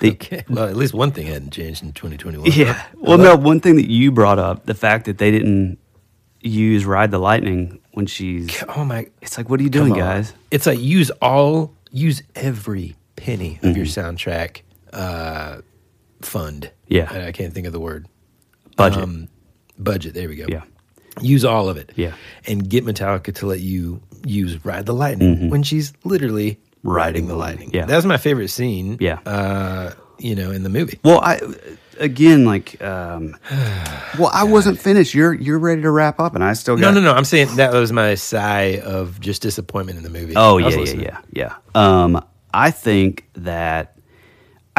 [0.00, 0.44] the Okay.
[0.48, 2.50] Well, at least one thing hadn't changed in 2021.
[2.52, 2.86] yeah.
[2.96, 5.78] Well, no, one thing that you brought up, the fact that they didn't
[6.40, 8.62] use "Ride the Lightning" when she's.
[8.68, 9.08] Oh my!
[9.20, 10.32] It's like, what are you doing, guys?
[10.50, 14.00] It's like use all, use every penny of your Mm-hmm.
[14.16, 14.60] soundtrack
[14.92, 15.60] uh,
[16.22, 16.70] fund.
[16.86, 17.08] Yeah.
[17.10, 18.06] I, I can't think of the word.
[18.78, 19.02] Budget.
[19.02, 19.28] Um,
[19.78, 20.14] budget.
[20.14, 20.46] There we go.
[20.48, 20.62] Yeah.
[21.20, 21.92] Use all of it.
[21.96, 22.14] Yeah.
[22.46, 27.26] And get Metallica to let you use "Ride the Lightning" when she's literally Riding riding
[27.26, 27.66] the the lightning.
[27.66, 27.80] lightning.
[27.80, 27.86] Yeah.
[27.86, 28.96] That was my favorite scene.
[29.00, 29.18] Yeah.
[29.26, 30.98] Uh, you know, in the movie.
[31.04, 31.40] Well, I
[31.98, 32.80] again like.
[32.82, 33.36] Um,
[34.18, 35.12] well, I wasn't finished.
[35.14, 37.12] You're you're ready to wrap up, and I still No, got no, no.
[37.14, 40.34] I'm saying that was my sigh of just disappointment in the movie.
[40.36, 41.54] Oh yeah, yeah, yeah, yeah.
[41.74, 43.97] Um, I think that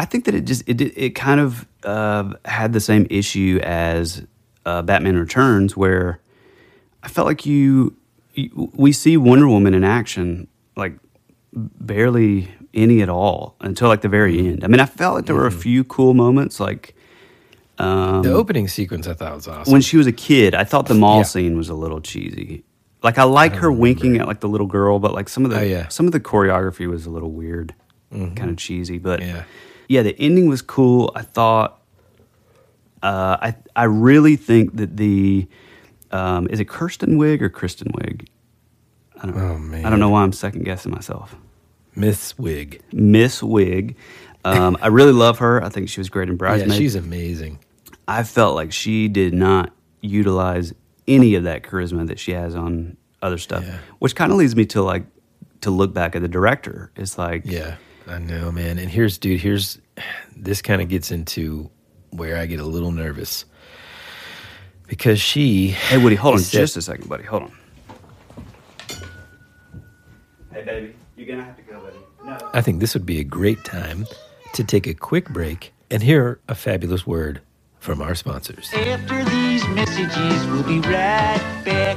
[0.00, 4.24] I think that it just it it kind of uh, had the same issue as
[4.64, 6.20] uh, Batman Returns, where
[7.02, 7.94] I felt like you,
[8.34, 10.94] you we see Wonder Woman in action like
[11.52, 14.64] barely any at all until like the very end.
[14.64, 16.94] I mean, I felt like there were a few cool moments, like
[17.78, 19.72] um, The opening sequence I thought was awesome.
[19.72, 21.22] when she was a kid, I thought the mall Yeah.
[21.24, 22.64] scene was a little cheesy.
[23.02, 25.58] Like I like her winking at like the little girl, but like some of the
[25.60, 25.88] Oh, yeah.
[25.88, 27.74] some of the choreography was a little weird,
[28.12, 28.98] kind of cheesy.
[28.98, 29.44] But Yeah.
[29.90, 31.10] Yeah, the ending was cool.
[31.16, 31.80] I thought,
[33.02, 35.48] uh, I I really think that the
[36.12, 38.28] um, is it Kirsten Wiig or Kristen Wiig?
[39.20, 39.84] I don't, Oh, man.
[39.84, 41.34] I don't know why I'm second guessing myself.
[41.96, 42.80] Miss Wiig.
[42.92, 43.96] Miss Wiig,
[44.44, 45.62] um, I really love her.
[45.62, 47.58] I think she was great in Yeah, she's amazing.
[48.06, 49.72] I felt like she did not
[50.02, 50.72] utilize
[51.08, 53.78] any of that charisma that she has on other stuff, Yeah.
[53.98, 55.04] which kind of leads me to like
[55.62, 56.92] to look back at the director.
[56.96, 58.78] It's like, Yeah, I know, man.
[58.78, 59.78] And here's, dude, here's
[60.36, 61.70] this kind of gets into
[62.10, 63.44] where I get a little nervous
[64.86, 65.68] because she.
[65.68, 67.52] hey Woody, hold on just a second, buddy, hold on.
[70.52, 71.96] Hey baby, you're gonna have to go, buddy.
[72.24, 72.50] No.
[72.52, 74.06] I think this would be a great time
[74.54, 77.40] to take a quick break and hear a fabulous word
[77.78, 78.70] from our sponsors.
[78.74, 81.96] After these messages, we'll be right back.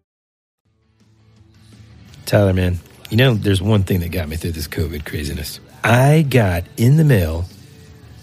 [2.25, 2.79] Tyler, man,
[3.09, 5.59] you know, there's one thing that got me through this COVID craziness.
[5.83, 7.45] I got in the mail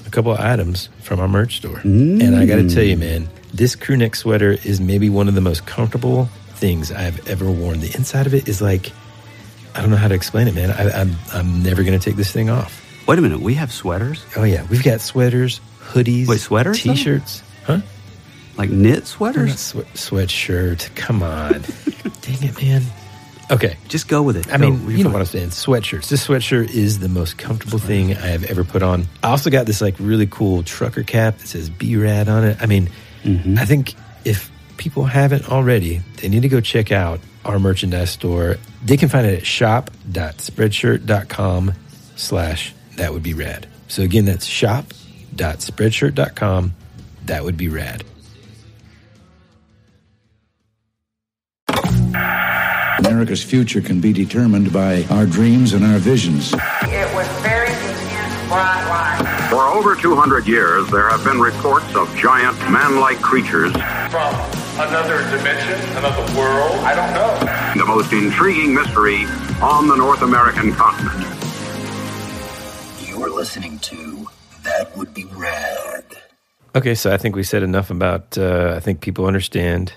[0.06, 1.78] a couple of items from our merch store.
[1.80, 3.00] And I got to tell you, mm.
[3.00, 7.50] man, this crew neck sweater is maybe one of the most comfortable things I've ever
[7.50, 7.80] worn.
[7.80, 8.92] The inside of it is like,
[9.74, 10.70] I don't know how to explain it, man.
[10.70, 12.84] I, I'm, I'm never going to take this thing off.
[13.06, 14.66] Wait a minute, we have sweaters, Oh, yeah.
[14.70, 17.42] We've got sweaters, hoodies, Wait, sweaters, t shirts.
[17.64, 17.80] Huh?
[18.58, 19.58] like knit sweaters.
[19.58, 20.94] swe- sweatshirt.
[20.96, 21.52] Come on.
[22.22, 22.82] Dang it, man.
[23.50, 23.76] Okay.
[23.88, 24.52] Just go with it.
[24.52, 24.70] I Go.
[24.70, 25.48] mean, you know what I'm saying.
[25.50, 26.08] Sweatshirts.
[26.08, 29.06] This sweatshirt is the most comfortable thing I have ever put on.
[29.22, 32.58] I also got this like really cool trucker cap that says B Rad on it.
[32.61, 32.90] I mean,
[33.24, 33.58] Mm-hmm.
[33.58, 38.58] I think if people haven't already, they need to go check out our merchandise store.
[38.84, 41.72] They can find it at shop.spreadshirt.com
[42.14, 43.66] slash that would be rad.
[43.88, 46.74] So again, that's shop.spreadshirt.com.
[47.26, 48.04] That would be rad.
[53.09, 56.53] America's future can be determined by our dreams and our visions.
[56.53, 59.49] It was very intense, bright light.
[59.49, 63.73] For over 200 years, there have been reports of giant man-like creatures.
[63.73, 64.35] From
[64.77, 67.83] another dimension, another world, I don't know.
[67.83, 69.25] The most intriguing mystery
[69.62, 71.25] on the North American continent.
[73.09, 74.29] You're listening to
[74.64, 76.05] That Would Be Rad.
[76.77, 78.37] Okay, so I think we said enough about.
[78.37, 79.94] Uh, I think people understand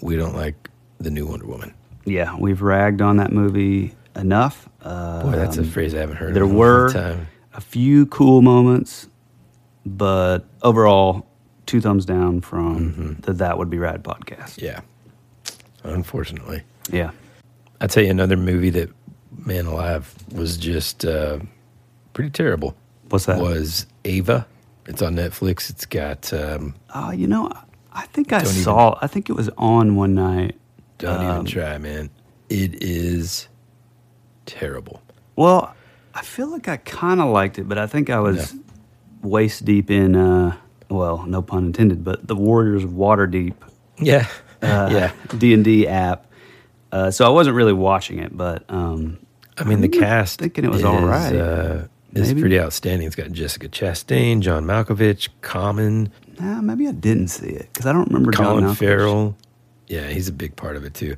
[0.00, 1.74] we don't like the new Wonder Woman.
[2.04, 4.68] Yeah, we've ragged on that movie enough.
[4.82, 6.34] Uh, Boy, that's a phrase I haven't heard.
[6.34, 7.26] there a were time.
[7.54, 9.08] a few cool moments,
[9.86, 11.26] but overall,
[11.66, 14.60] two thumbs down from the That Would Be Rad podcast.
[14.60, 14.80] Yeah,
[15.82, 16.62] unfortunately.
[16.90, 17.10] Yeah.
[17.80, 18.90] I'll tell you another movie that
[19.44, 21.38] man alive was just uh,
[22.12, 22.76] pretty terrible.
[23.08, 23.38] What's that?
[23.40, 24.46] Was Ava?
[24.86, 25.70] It's on Netflix.
[25.70, 26.32] It's got.
[26.32, 27.50] Um, Oh, you know,
[27.92, 28.98] I think I Don't even- saw.
[29.00, 30.56] I think it was on one night.
[30.98, 32.10] Don't even Um, try, man.
[32.48, 33.48] It is
[34.46, 35.02] terrible.
[35.36, 35.74] Well,
[36.14, 38.54] I feel like I kind of liked it, but I think I was
[39.22, 40.14] waist deep in.
[40.16, 40.56] Uh,
[40.88, 43.54] well, no pun intended, but the Warriors of Waterdeep.
[43.98, 44.26] Yeah,
[44.62, 45.12] uh, yeah.
[45.38, 46.26] D and D app.
[46.92, 49.18] Uh, so I wasn't really watching it, but um,
[49.58, 51.34] I mean, the cast thinking it was is, all right.
[51.34, 53.08] Uh, is pretty outstanding.
[53.08, 57.92] It's got Jessica Chastain, John Malkovich, Common, Nah, maybe I didn't see it because I
[57.92, 58.76] don't remember John Colin Malkovich.
[58.76, 59.36] Farrell.
[59.88, 61.16] Yeah, he's a big part of it too.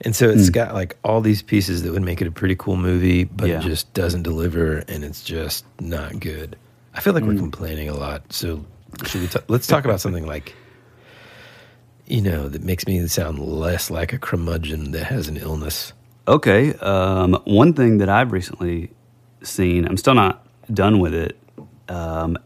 [0.00, 0.52] And so it's Mm.
[0.54, 3.58] got like all these pieces that would make it a pretty cool movie, but Yeah.
[3.58, 6.56] it just doesn't deliver, and it's just not good.
[6.94, 7.38] I feel like we're Mm.
[7.38, 8.32] complaining a lot.
[8.32, 8.64] So
[9.06, 9.26] should we?
[9.28, 10.54] ta- let's talk about something like,
[12.06, 15.92] you know, that makes me sound less like a curmudgeon that has an illness.
[16.26, 16.74] Okay.
[16.74, 18.90] Um, one thing that I've recently
[19.42, 21.38] seen, I'm still not done with it.
[21.88, 22.36] Um,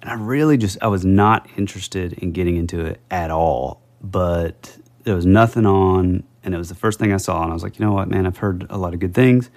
[0.00, 3.80] and I really just, I was not interested in getting into it at all.
[4.02, 7.42] But there was nothing on, and it was the first thing I saw.
[7.42, 9.50] And I was like, you know what, man, I've heard a lot of good things.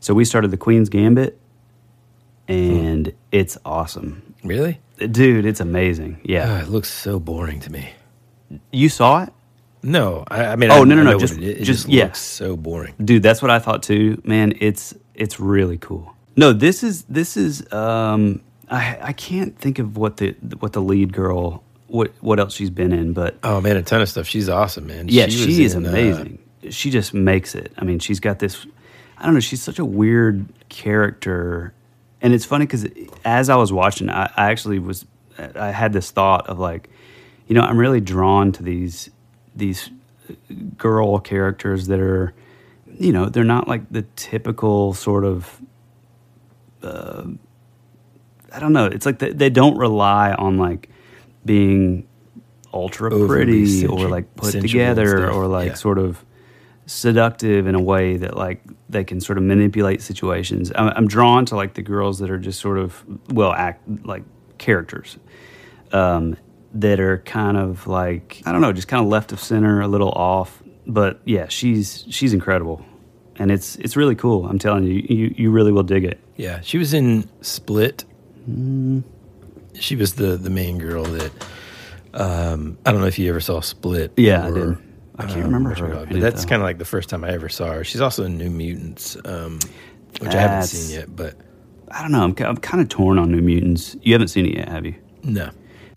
[0.00, 1.38] So we started The Queen's Gambit,
[2.48, 4.34] and it's awesome.
[4.42, 4.80] Really?
[4.98, 6.20] Dude, it's amazing.
[6.24, 6.46] Yeah.
[6.48, 7.92] Ah, it looks so boring to me.
[8.72, 9.32] You saw it?
[9.82, 11.18] No, I, I mean, oh I, no no no!
[11.18, 11.42] Just it.
[11.42, 12.04] It just just yeah.
[12.04, 12.94] looks so boring.
[13.02, 13.22] dude.
[13.22, 14.20] That's what I thought too.
[14.24, 16.14] Man, it's it's really cool.
[16.36, 17.70] No, this is this is.
[17.72, 22.54] Um, I I can't think of what the what the lead girl what what else
[22.54, 24.26] she's been in, but Oh man, a ton of stuff.
[24.26, 25.08] She's awesome, man.
[25.08, 26.38] yeah, was she, is in, uh, amazing.
[26.70, 27.72] she just makes it.
[27.76, 28.66] I mean, she's got this.
[29.18, 29.40] I don't know.
[29.40, 31.74] She's such a weird character,
[32.22, 32.86] and it's funny because
[33.24, 35.04] as I was watching, I, I actually was.
[35.54, 36.90] I had this thought of like,
[37.46, 39.10] you know, I'm really drawn to these
[39.54, 39.90] these
[40.76, 42.34] girl characters that are,
[42.98, 45.60] you know, they're not like the typical sort of.
[46.82, 47.24] Uh,
[48.52, 48.86] I don't know.
[48.86, 50.88] It's like they, they don't rely on like
[51.44, 52.06] being
[52.72, 55.74] ultra Overly pretty or like put together or like yeah.
[55.74, 56.24] sort of
[56.86, 60.72] seductive in a way that like they can sort of manipulate situations.
[60.74, 64.22] I'm, I'm drawn to like the girls that are just sort of well act like
[64.58, 65.18] characters
[65.92, 66.36] um,
[66.74, 69.88] that are kind of like I don't know, just kind of left of center, a
[69.88, 70.62] little off.
[70.86, 72.84] But yeah, she's she's incredible,
[73.36, 74.46] and it's it's really cool.
[74.46, 76.20] I'm telling you, you you really will dig it.
[76.36, 78.04] Yeah, she was in Split.
[79.80, 81.32] She was the the main girl that.
[82.12, 84.12] Um, I don't know if you ever saw Split.
[84.16, 84.78] Yeah, I or, did.
[85.16, 86.84] I can't um, remember her you call it, in But that's kind of like the
[86.84, 87.84] first time I ever saw her.
[87.84, 89.58] She's also in New Mutants, um,
[90.18, 91.14] which I haven't seen yet.
[91.14, 91.36] But
[91.90, 92.24] I don't know.
[92.24, 93.96] I'm, I'm kind of torn on New Mutants.
[94.02, 94.94] You haven't seen it yet, have you?
[95.22, 95.50] no,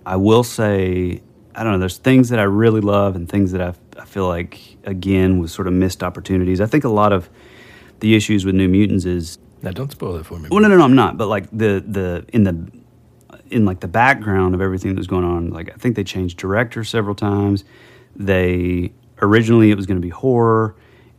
[0.06, 1.22] I will say,
[1.56, 1.80] I don't know.
[1.80, 5.54] There's things that I really love and things that I, I feel like again was
[5.54, 6.60] sort of missed opportunities.
[6.60, 7.30] I think a lot of
[8.02, 10.50] the issues with New Mutants is now don't spoil it for me.
[10.52, 11.18] well, no, no, no, I'm not.
[11.18, 12.83] But like the the in the
[13.54, 16.38] in like the background of everything that was going on, like I think they changed
[16.38, 17.64] director several times.
[18.16, 20.76] They originally it was going to be horror,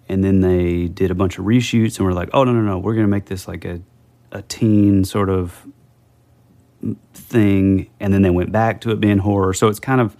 [0.09, 2.79] and then they did a bunch of reshoots, and we're like, oh no, no, no,
[2.79, 3.81] we're going to make this like a
[4.33, 5.66] a teen sort of
[7.14, 9.55] thing, and then they went back to it being horror.
[9.55, 10.16] So it's kind of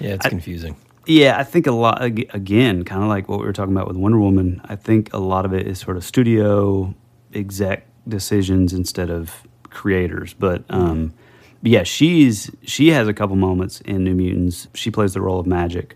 [0.00, 0.76] Yeah, it's I- confusing.
[1.06, 3.96] yeah, I think a lot again, kind of like what we were talking about with
[3.96, 4.60] Wonder Woman.
[4.64, 6.94] I think a lot of it is sort of studio
[7.34, 10.34] exec decisions instead of creators.
[10.34, 11.14] But um,
[11.62, 14.68] but yeah, she's she has a couple moments in New Mutants.
[14.74, 15.92] She plays the role of Magik,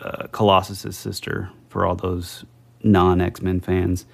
[0.00, 2.44] uh, Colossus's sister, for all those
[2.82, 4.04] non X Men fans,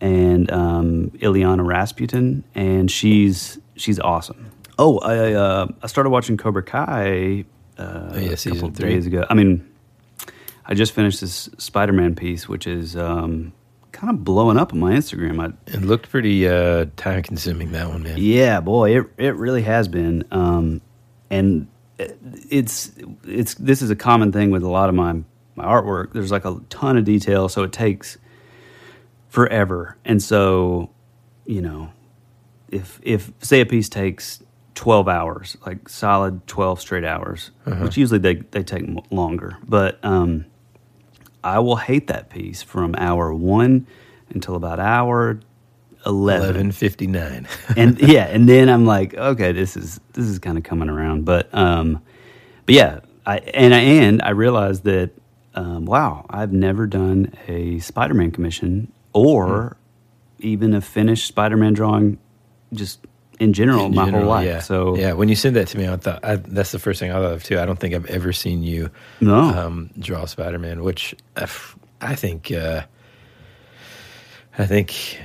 [0.00, 4.50] and um, Illyana Rasputin, and she's she's awesome.
[4.78, 7.44] Oh, I uh, I started watching Cobra Kai
[7.78, 8.90] uh, Oh, yeah, a couple three.
[8.90, 9.24] days ago.
[9.28, 9.66] I mean,
[10.66, 13.52] I just finished this Spider-Man piece, which is um,
[13.92, 15.40] kind of blowing up on my Instagram.
[15.40, 18.16] I, It looked pretty uh, time consuming that one, man.
[18.18, 20.24] yeah, boy, it it really has been.
[20.30, 20.80] Um,
[21.30, 22.92] and it's
[23.24, 25.12] it's this is a common thing with a lot of my
[25.54, 26.12] my artwork.
[26.12, 28.18] There's like a ton of detail, so it takes
[29.28, 29.96] forever.
[30.04, 30.90] And so,
[31.46, 31.90] you know,
[32.68, 34.42] if if say a piece takes
[34.74, 37.84] 12 hours, like solid 12 straight hours, Uh-huh.
[37.84, 40.46] which usually they they take longer, but um
[41.44, 43.86] I will hate that piece from hour 1
[44.30, 45.40] until about hour
[46.06, 46.44] 11.
[46.48, 47.46] Eleven fifty nine.
[47.76, 51.24] and yeah, and then I'm like, okay, this is this is kind of coming around,
[51.24, 52.02] but um,
[52.66, 55.10] but yeah, I and I and I realized that
[55.54, 59.76] um, wow, I've never done a Spider-Man commission or
[60.38, 62.18] even a finished Spider-Man drawing,
[62.72, 63.06] just
[63.42, 64.46] in general, In my general, whole life.
[64.46, 64.60] Yeah.
[64.60, 67.10] So yeah, when you said that to me, I thought I, that's the first thing
[67.10, 67.58] I thought of too.
[67.58, 68.90] I don't think I've ever seen you
[69.20, 69.34] No.
[69.38, 72.50] um, draw Spider Man, which I, f- I think.
[72.52, 72.82] Uh,
[74.58, 75.18] I think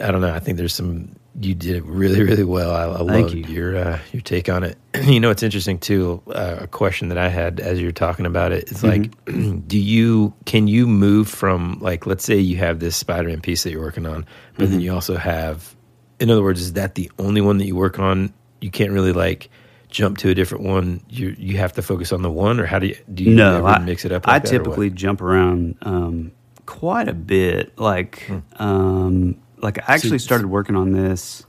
[0.00, 0.32] I don't know.
[0.32, 2.70] I think there's some you did it really really well.
[2.72, 3.42] I, I love you.
[3.46, 4.78] your uh, your take on it.
[5.04, 6.22] you know, it's interesting too.
[6.28, 9.58] Uh, a question that I had as you're talking about it is like, Mm-hmm.
[9.66, 13.72] do you can you move from like let's say you have this Spider-Man piece that
[13.72, 14.24] you're working on,
[14.56, 14.82] but then Mhm.
[14.84, 15.73] you also have,
[16.20, 18.32] in other words, is that the only one that you work on?
[18.60, 19.50] You can't really like
[19.88, 21.00] jump to a different one.
[21.08, 23.58] You you have to focus on the one, or how do you do you no,
[23.58, 24.26] ever I, mix it up?
[24.28, 26.32] I Like that, typically jump around um,
[26.66, 27.78] quite a bit.
[27.78, 28.38] Like, Hmm.
[28.62, 31.44] um, like I actually So- started working on this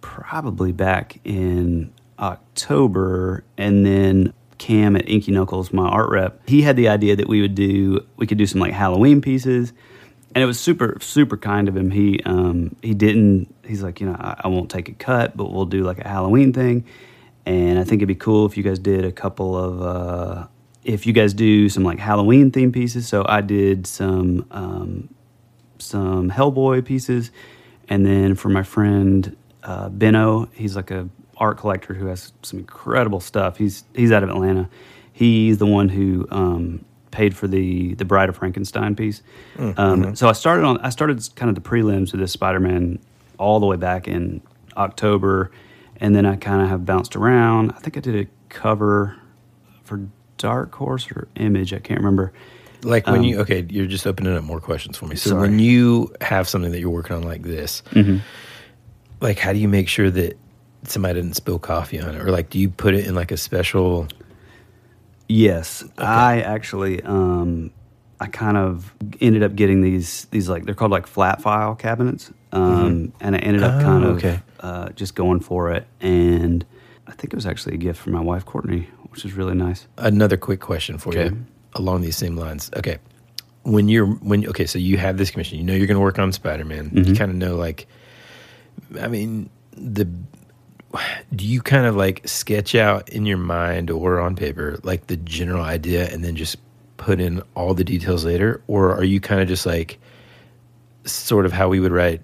[0.00, 6.76] probably back in October, and then Cam at Inky Knuckles, my art rep, he had
[6.76, 9.72] the idea that we would do we could do some like Halloween pieces.
[10.34, 11.90] And it was super, super kind of him.
[11.92, 13.53] He um, he didn't.
[13.66, 16.08] He's like, you know, I, I won't take a cut, but we'll do like a
[16.08, 16.84] Halloween thing.
[17.46, 20.46] And I think it'd be cool if you guys did a couple of uh,
[20.82, 23.06] if you guys do some like Halloween theme pieces.
[23.08, 25.08] So I did some um,
[25.78, 27.30] some Hellboy pieces,
[27.88, 32.60] and then for my friend uh, Benno, he's like a art collector who has some
[32.60, 33.58] incredible stuff.
[33.58, 34.68] He's he's out of Atlanta.
[35.12, 39.22] He's the one who um, paid for the the Bride of Frankenstein piece.
[39.56, 40.16] Mm, Um, mhm.
[40.16, 42.98] So I started on I started kind of the prelims of this Spider Man
[43.38, 44.40] all the way back in
[44.76, 45.50] October,
[45.98, 47.72] and then I kind of have bounced around.
[47.72, 49.16] I think I did a cover
[49.84, 50.00] for
[50.38, 51.72] Dark Horse or Image.
[51.72, 52.32] I can't remember.
[52.82, 55.16] Like when Um, you okay, you're just opening up more questions for me.
[55.16, 55.40] So Sorry.
[55.42, 58.20] when you have something that you're working on like this, Mhm.
[59.20, 60.36] like how do you make sure that
[60.82, 63.36] somebody didn't spill coffee on it, or like do you put it in like a
[63.38, 64.06] special?
[65.28, 67.70] Yes, I actually, um,
[68.20, 72.30] I kind of ended up getting these these like they're called like flat file cabinets,
[72.54, 73.12] um, Mhm.
[73.20, 74.40] and I ended up Oh, kind of okay.
[74.60, 76.64] uh, just going for it, and
[77.06, 79.86] I think it was actually a gift from my wife Courtney, which is really nice.
[79.98, 81.24] Another quick question for Okay.
[81.26, 81.36] you
[81.74, 82.70] along these same lines.
[82.76, 82.98] Okay,
[83.64, 86.18] when you're when okay, so you have this commission, you know you're going to work
[86.18, 86.90] on Spider Man.
[86.94, 87.16] You Mhm.
[87.18, 87.86] kind of know like,
[89.00, 90.06] I mean the.
[91.34, 95.16] Do you kind of like sketch out in your mind or on paper like the
[95.16, 96.56] general idea and then just
[96.98, 99.98] put in all the details later, or are you kind of just like
[101.04, 102.20] sort of how we would write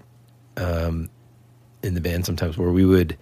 [0.57, 1.09] um,
[1.83, 3.17] in the band sometimes, where we would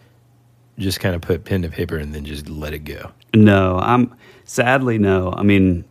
[0.78, 3.12] just kind of put pen to paper and then just let it go?
[3.34, 4.16] No, I'm
[4.46, 5.34] sadly no.
[5.34, 5.86] I mean,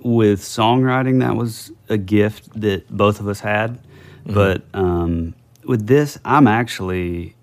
[0.00, 3.78] with songwriting, that was a gift that both of us had.
[4.26, 4.34] Mhm.
[4.34, 7.34] But um, with this, I'm actually,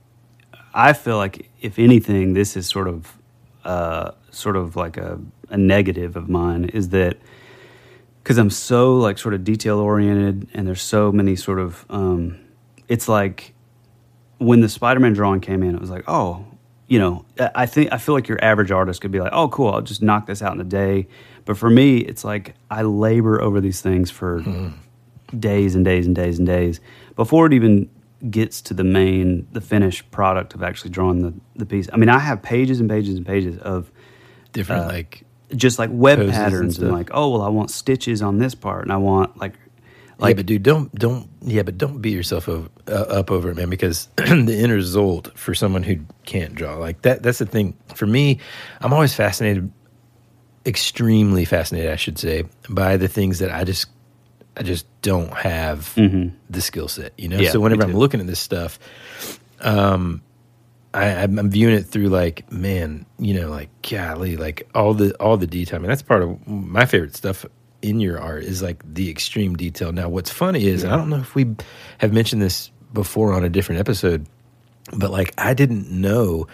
[0.74, 3.16] I feel like if anything, this is sort of,
[3.64, 5.20] uh, sort of like a,
[5.50, 7.18] a negative of mine is that
[8.24, 12.38] because I'm so like sort of detail oriented, and there's so many sort of, um,
[12.90, 13.54] it's like
[14.40, 16.46] when the Spider-Man drawing came in, it was like, oh,
[16.88, 17.24] you know,
[17.56, 20.02] I- think I feel like your average artist could be like, oh, cool, I'll just
[20.02, 21.08] knock this out in a day.
[21.46, 24.44] But for me, it's like I labor over these things for
[25.38, 26.80] days and days and days and days
[27.16, 27.90] before it even
[28.30, 31.88] gets to the main, the finished product of actually drawing the, the piece.
[31.94, 33.92] I mean, I have pages and pages and pages of
[34.52, 35.26] Different uh, like
[35.56, 38.56] just like web poses and patterns and, like, oh well, I want stitches on this
[38.56, 39.54] part, and I want like
[40.22, 43.56] yeah, but dude, don't don't yeah, but don't beat yourself over, uh, up over it,
[43.58, 43.70] man.
[43.70, 47.76] Because the end result for someone who can't draw like that, that's the thing.
[47.96, 48.40] For me,
[48.82, 49.72] I'm always fascinated,
[50.66, 53.88] extremely fascinated, I should say, by the things that I just
[54.58, 56.34] I just don't have Mhm.
[56.50, 57.14] the skill set.
[57.18, 58.78] You know, Yeah, so whenever I'm looking at this stuff,
[59.62, 60.22] um,
[60.94, 65.14] I, I'm I'm viewing it through like, man, you know, like golly, like all the
[65.16, 65.78] all the detail.
[65.78, 67.46] I mean, that's part of my favorite stuff
[67.82, 69.92] in your art is like the extreme detail.
[69.92, 71.46] Now, what's funny is, and I don't know if we
[72.00, 74.26] have mentioned this before on a different episode,
[74.94, 76.48] but like I didn't know,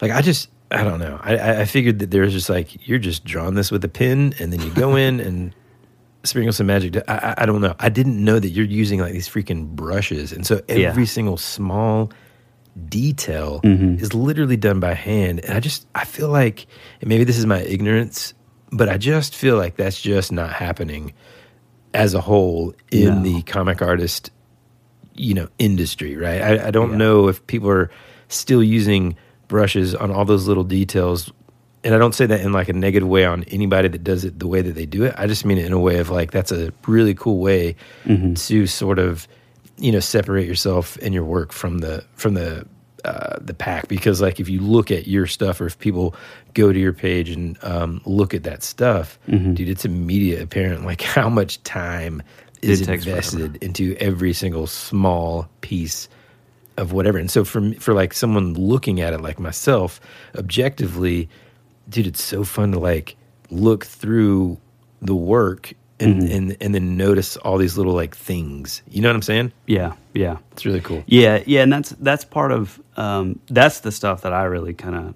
[0.00, 1.18] like I just I don't know.
[1.22, 4.34] I I- figured that there was just like you're just drawing this with a pen,
[4.38, 5.54] and then you go in and
[6.22, 6.96] sprinkle some magic.
[7.08, 7.74] I, I I don't know.
[7.80, 10.88] I didn't know that you're using like these freaking brushes, and so Yeah.
[10.88, 12.10] every single small
[12.88, 14.00] detail Mhm.
[14.00, 15.40] is literally done by hand.
[15.44, 16.66] And I just I feel like,
[17.00, 18.32] and maybe this is my ignorance,
[18.72, 21.12] but I just feel like that's just not happening
[21.94, 23.22] as a whole in No.
[23.22, 24.30] the comic artist,
[25.14, 26.16] you know, industry.
[26.16, 26.40] Right?
[26.40, 26.96] I, I don't Yeah.
[26.98, 27.90] know if people are
[28.28, 29.16] still using
[29.48, 31.32] brushes on all those little details
[31.82, 34.38] and I don't say that in like a negative way on anybody that does it
[34.38, 35.14] the way that they do it.
[35.16, 38.36] I just mean it in a way of like that's a really cool way Mhm.
[38.48, 39.26] to sort of
[39.78, 42.66] you know separate yourself and your work from the from the
[43.04, 46.14] uh, the pack because like if you look at your stuff or if people
[46.54, 49.54] go to your page and um, look at that stuff, Mhm.
[49.54, 52.22] dude, it's immediate apparent like how much time
[52.62, 56.08] is invested into every single small piece
[56.76, 57.18] of whatever.
[57.18, 60.00] And so for for like someone looking at it like myself,
[60.36, 61.28] objectively,
[61.88, 63.16] dude, it's so fun to like
[63.50, 64.58] look through
[65.02, 66.34] the work and Mhm.
[66.36, 68.82] and and then notice all these little like things.
[68.90, 69.52] You know what I'm saying?
[69.66, 70.36] Yeah, yeah.
[70.52, 71.02] It's really cool.
[71.06, 74.94] Yeah, yeah, and that's that's part of um, that's the stuff that I really kind
[74.96, 75.14] of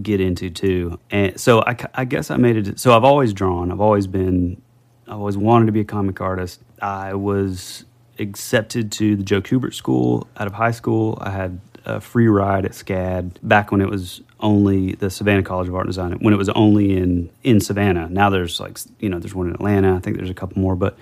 [0.00, 0.98] get into too.
[1.10, 2.78] And so I, I guess I made it.
[2.80, 3.70] So I've always drawn.
[3.72, 4.60] I've always been.
[5.08, 6.60] I always wanted to be a comic artist.
[6.80, 7.84] I was
[8.18, 11.18] accepted to the Joe Kubert School out of high school.
[11.20, 15.68] I had a free ride at SCAD back when it was only the Savannah College
[15.68, 16.12] of Art and Design.
[16.20, 18.08] When it was only in in Savannah.
[18.08, 19.96] Now there's like you know there's one in Atlanta.
[19.96, 20.96] I think there's a couple more, but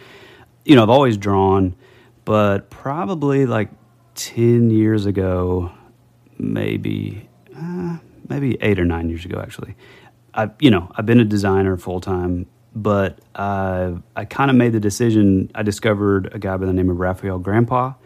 [0.65, 1.75] you know I've always drawn.
[2.25, 3.71] But probably like
[4.15, 5.73] ten years ago,
[6.39, 7.99] maybe uh,
[8.29, 9.75] maybe eight or nine years ago, actually.
[10.35, 14.73] I you know I've been a designer full time, but I I kind of made
[14.73, 15.51] the decision.
[15.55, 17.97] I discovered a guy by the name of Rafael Grampá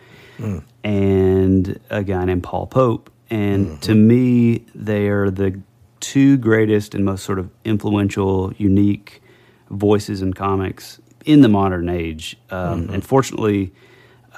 [0.85, 5.61] and a guy named Paul Pope, and to me, they are the
[6.01, 9.23] two greatest and most sort of influential, unique
[9.71, 12.37] voices in comics in the modern age.
[12.51, 13.73] Um, And fortunately,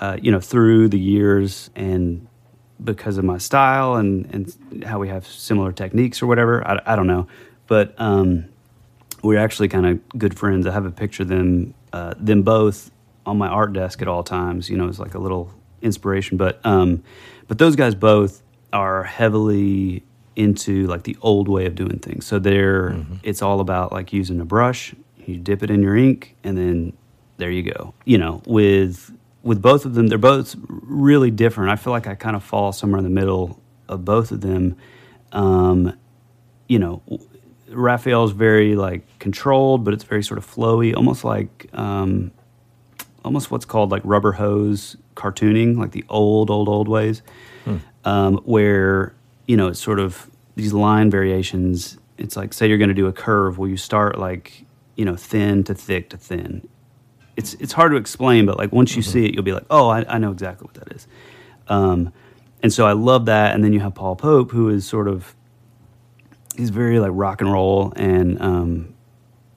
[0.01, 2.27] uh, you know, through the years and
[2.83, 6.97] because of my style and, and how we have similar techniques or whatever, I, I
[6.97, 7.27] don't know.
[7.67, 8.47] But um,
[9.23, 10.67] we're actually kind of good friends.
[10.67, 12.91] I have a picture of them, uh, them both
[13.27, 14.69] on my art desk at all times.
[14.69, 16.37] You know, it's like a little inspiration.
[16.37, 17.03] But um,
[17.49, 20.03] but those guys both are heavily
[20.37, 22.27] into like the old way of doing things.
[22.27, 24.95] So they're it's all about like using a brush.
[25.25, 26.93] You dip it in your ink, and then
[27.39, 27.95] there you go.
[28.05, 29.11] You know, with
[29.45, 31.71] with both of them, they're both really different.
[31.71, 34.77] I feel like I kind of fall somewhere in the middle of both of them.
[35.33, 35.97] Um,
[36.67, 37.03] you know,
[37.69, 42.33] Rafael's very like controlled, but it's very sort of flowy, almost like um,
[43.23, 47.23] almost what's called like rubber hose cartooning, like the old, old, old ways,
[48.05, 49.15] um, where
[49.47, 51.99] you know it's sort of these line variations.
[52.17, 54.65] It's like say you're going to do a curve, where you start like
[54.97, 56.67] you know thin to thick to thin.
[57.37, 59.89] It's it's hard to explain, but like once you see it, you'll be like, oh,
[59.89, 61.07] I, I know exactly what that is.
[61.69, 62.13] Um,
[62.63, 63.55] and so I love that.
[63.55, 65.35] And then you have Paul Pope, who is sort of
[66.57, 68.95] he's very like rock and roll and um,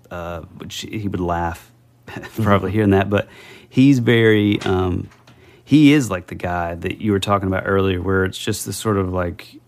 [0.09, 1.71] uh, which he would laugh
[2.41, 3.27] probably hearing that, but
[3.69, 5.09] he's very um,
[5.63, 8.77] he is like the guy that you were talking about earlier, where it's just this
[8.77, 9.59] sort of like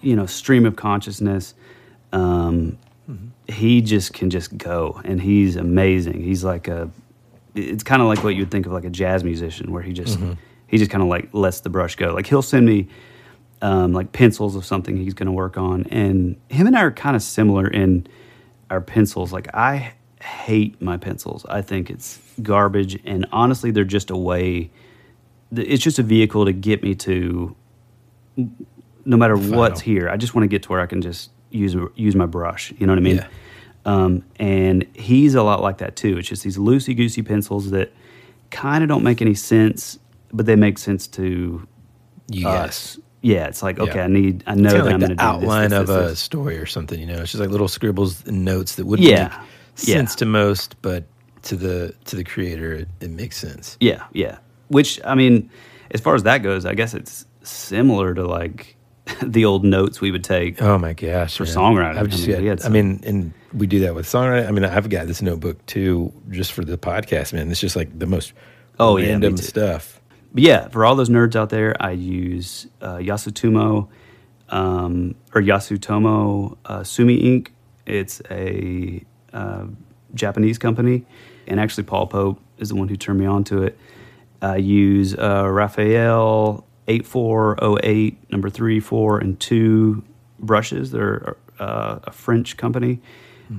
[0.00, 1.54] you know stream of consciousness.
[2.12, 2.78] Um,
[3.48, 6.22] He just can just go, and he's amazing.
[6.22, 6.90] He's like a
[7.54, 10.18] it's kind of like what you'd think of like a jazz musician, where he just
[10.18, 10.36] Mhm.
[10.66, 12.12] he just kind of like lets the brush go.
[12.12, 12.88] Like he'll send me
[13.62, 16.90] um, like pencils of something he's going to work on, and him and I are
[16.90, 18.06] kind of similar in
[18.68, 19.32] our pencils.
[19.32, 21.46] Like I hate my pencils.
[21.48, 24.70] I think it's garbage, and honestly, they're just a way.
[25.52, 27.54] It's just a vehicle to get me to
[29.04, 30.08] no matter what's here.
[30.10, 32.72] I just want to get to where I can just use use my brush.
[32.78, 33.16] You know what I mean?
[33.16, 33.28] Yeah.
[33.84, 36.18] Um, and he's a lot like that too.
[36.18, 37.92] It's just these loosey goosey pencils that
[38.50, 39.98] kind of don't make any sense,
[40.32, 41.66] but they make sense to
[42.30, 42.98] You us.
[43.22, 44.04] Yeah, it's like okay, Yeah.
[44.04, 44.44] I need.
[44.46, 46.66] I know that like I'm going to do outline this, of this, a story or
[46.66, 46.98] something.
[47.00, 49.24] You know, it's just like little scribbles and notes that wouldn't Yeah.
[49.28, 49.32] make
[49.88, 49.96] Yeah.
[49.96, 51.04] sense to most, but
[51.42, 53.76] to the to the creator, it, it makes sense.
[53.80, 54.38] Yeah, yeah.
[54.68, 55.48] Which I mean,
[55.92, 58.76] as far as that goes, I guess it's similar to like
[59.22, 60.60] the old notes we would take.
[60.60, 61.54] Oh my gosh, for man.
[61.54, 61.98] songwriting.
[61.98, 64.48] I've just I mean, had I mean, and we do that with songwriting.
[64.48, 67.32] I mean, I've got this notebook too, just for the podcast.
[67.32, 68.32] Man, it's just like the most
[68.78, 69.42] Oh, yeah, random too.
[69.42, 70.00] stuff.
[70.34, 73.88] But yeah, for all those nerds out there, I use uh, Yasutomo
[74.50, 77.52] um, or Yasutomo uh, Sumi ink.
[77.86, 79.02] It's a
[79.32, 79.66] uh,
[80.14, 81.06] Japanese company,
[81.46, 83.78] and actually Paul Pope is the one who turned me on to it.
[84.42, 90.04] I use uh, Raphael 8408, number three, four, and two
[90.38, 90.90] brushes.
[90.92, 93.00] They're uh, a French company.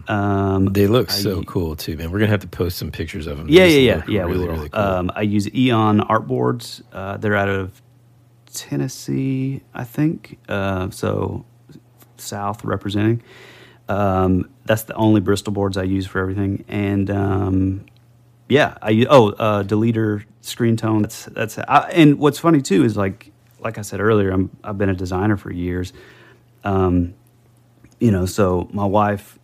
[0.08, 2.12] Um, They look I so cool too, man.
[2.12, 3.48] We're gonna have to post some pictures of them.
[3.50, 4.22] yeah, yeah, yeah, yeah.
[4.24, 4.54] really, we will.
[4.54, 4.82] really cool.
[4.82, 6.82] um, I use Eon artboards.
[6.92, 7.82] Uh, they're out of
[8.54, 10.40] Tennessee, I think.
[10.50, 11.46] Uh, so
[12.18, 13.22] South representing.
[13.88, 16.66] Um, that's the only Bristol boards I use for everything.
[16.68, 17.86] And um,
[18.50, 21.02] yeah, I oh uh, deleter screen tone.
[21.02, 24.78] That's that's I, and what's funny too is like like I said earlier, I'm I've
[24.78, 25.94] been a designer for years.
[26.64, 27.14] Um,
[28.00, 29.38] you know, so my wife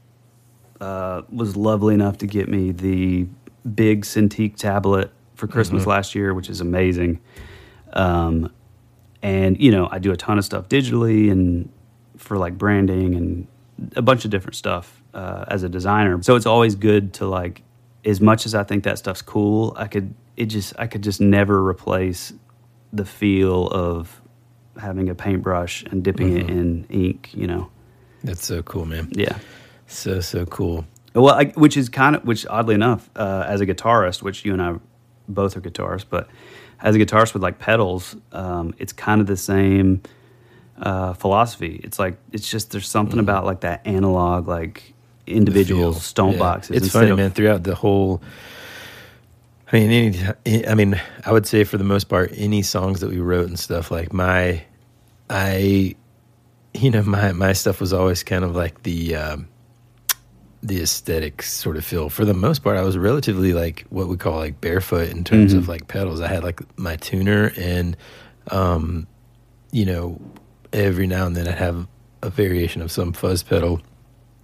[0.82, 3.28] uh, was lovely enough to get me the
[3.76, 5.88] big Cintiq tablet for Christmas Mhm.
[5.88, 7.20] last year, which is amazing.
[7.93, 8.51] Um,
[9.22, 11.70] and you know, I do a ton of stuff digitally and
[12.18, 13.47] for like branding and
[13.95, 16.22] a bunch of different stuff uh, as a designer.
[16.22, 17.64] So it's always good to like,
[18.06, 21.22] as much as I think that stuff's cool, I could it just I could just
[21.22, 22.34] never replace
[22.91, 24.22] the feel of
[24.80, 26.49] having a paintbrush and dipping it Mhm.
[26.49, 27.30] in ink.
[27.34, 27.70] You know.
[28.24, 29.10] That's so cool, man.
[29.12, 29.38] Yeah.
[29.88, 30.86] So so cool.
[31.14, 34.54] Well, I, which is kind of which oddly enough, uh, as a guitarist, which you
[34.54, 34.76] and I
[35.28, 36.28] both are guitarists, but
[36.82, 40.01] as a guitarist with like pedals, um, it's kind of the same
[40.82, 41.80] uh, philosophy.
[41.84, 44.93] It's like it's just there's something about like that analog, like
[45.28, 46.39] individual stomp Yeah.
[46.39, 46.76] boxes.
[46.78, 47.32] It's funny, of- man.
[47.32, 48.21] Throughout the whole,
[49.71, 50.15] I mean,
[50.45, 53.47] any, I mean, I would say for the most part, any songs that we wrote
[53.47, 54.63] and stuff like my,
[55.30, 55.95] I,
[56.74, 59.15] you know, my my stuff was always kind of like the.
[59.15, 59.47] Um,
[60.65, 62.09] the aesthetic sort of feel.
[62.09, 65.53] For the most part, I was relatively like what we call like barefoot in terms
[65.53, 65.57] Mhm.
[65.57, 66.21] of like pedals.
[66.21, 67.97] I had like my tuner and,
[68.49, 69.05] um,
[69.74, 70.21] you know,
[70.71, 71.86] every now and then I'd have
[72.21, 73.82] a variation of some fuzz pedal.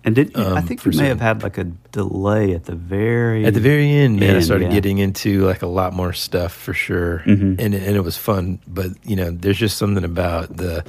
[0.06, 3.46] And did I um, think we may have had like a delay at the very
[3.46, 4.72] At the very end, man, I started yeah.
[4.74, 7.60] getting into like a lot more stuff for sure, Mhm.
[7.60, 8.60] and and it was fun.
[8.66, 10.86] But you know, there's just something about the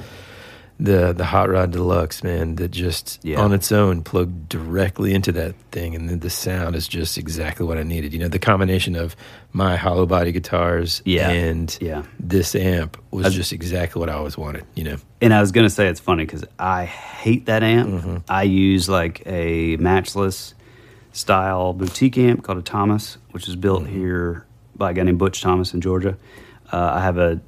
[0.83, 3.39] the the hot rod deluxe, man, that just Yeah.
[3.39, 7.65] on its own plugged directly into that thing, and then the sound is just exactly
[7.67, 8.13] what I needed.
[8.13, 9.15] You know, the combination of
[9.53, 11.29] my hollow body guitars Yeah.
[11.29, 12.01] and Yeah.
[12.19, 14.63] this amp was As- just exactly what I always wanted.
[14.73, 17.89] You know, And I was gonna say it's funny because I hate that amp.
[17.89, 18.15] Mm-hmm.
[18.27, 20.55] I use like a matchless
[21.13, 23.93] style boutique amp called a Thomas, which is built Mm-hmm.
[23.99, 26.17] here by a guy named Butch Thomas in Georgia.
[26.73, 27.39] Uh, I have a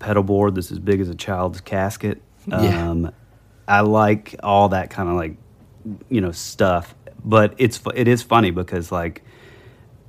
[0.00, 2.20] pedal board that's as big as a child's casket.
[2.46, 2.90] Yeah.
[2.90, 3.12] Um,
[3.68, 5.36] I like all that kind of like
[6.08, 9.22] you know stuff, but it's it is funny because like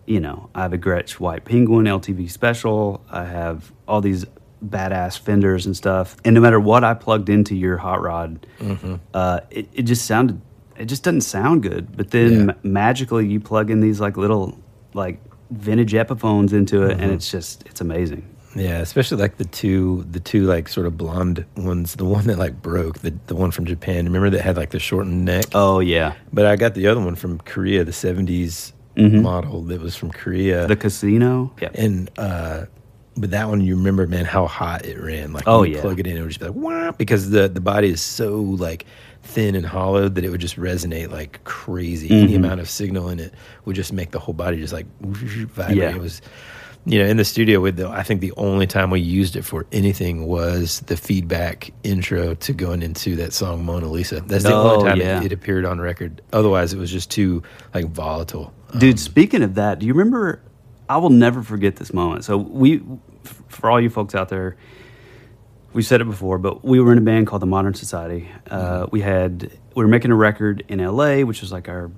[0.05, 3.03] you know I have a Gretsch White Penguin LTV Special.
[3.09, 4.25] I have all these
[4.65, 8.95] badass fenders and stuff, and no matter what I plugged into your hot rod, Mm-hmm.
[9.13, 10.41] uh, it it just sounded
[10.77, 11.95] it just doesn't sound good.
[11.95, 12.43] But then Yeah.
[12.45, 14.57] ma- magically you plug in these like little
[14.93, 15.21] like
[15.51, 17.01] vintage Epiphones into it, Mm-hmm.
[17.03, 18.27] and it's just it's amazing.
[18.55, 21.95] Yeah, especially like the two, the two like sort of blonde ones.
[21.95, 24.05] The one that like broke, the the one from Japan.
[24.05, 25.45] Remember that had like the shortened neck.
[25.55, 29.23] Oh yeah, But I got the other one from Korea, the '70s Mhm.
[29.23, 30.67] model that was from Korea.
[30.67, 31.51] the casino.
[31.59, 31.69] Yeah.
[31.73, 32.65] and uh,
[33.17, 35.33] but that one, you remember, man, how hot it ran.
[35.33, 35.81] Like, Oh, you yeah.
[35.81, 38.39] plug it in, it would just be like wah, because the the body is so
[38.41, 38.85] like
[39.23, 42.11] thin and hollowed that it would just resonate like crazy.
[42.11, 42.37] Any Mhm.
[42.45, 43.33] amount of signal in it
[43.65, 45.77] would just make the whole body just like vibrate.
[45.77, 45.89] Yeah.
[45.95, 46.21] It was.
[46.85, 49.43] You know, in the studio with the, I think the only time we used it
[49.43, 54.19] for anything was the feedback intro to going into that song Mona Lisa.
[54.19, 55.19] That's the Oh, only time yeah.
[55.21, 56.21] it, it appeared on record.
[56.33, 57.41] Otherwise, it was just too
[57.73, 58.53] like volatile.
[58.77, 60.41] Dude, speaking of that, do you remember?
[60.89, 62.25] I will never forget this moment.
[62.25, 62.81] So we,
[63.23, 64.57] f- for all you folks out there,
[65.71, 68.29] we've said it before, but we were in a band called the Modern Society.
[68.51, 71.89] Uh, we had we were making a record in L.A., which was like our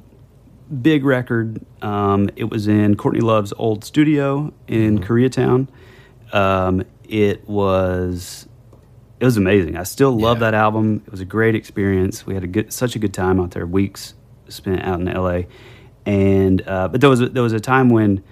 [0.81, 1.63] big record.
[1.81, 5.67] Um, it was in Courtney Love's old studio in Koreatown.
[6.33, 8.47] Um, it was
[9.19, 9.77] it was amazing.
[9.77, 10.51] I still love Yeah.
[10.51, 11.01] that album.
[11.05, 12.25] It was a great experience.
[12.25, 13.65] We had a good such a good time out there.
[13.65, 14.13] Weeks
[14.49, 15.47] spent out in L.A.
[16.05, 18.23] And uh, but there was a, there was a time when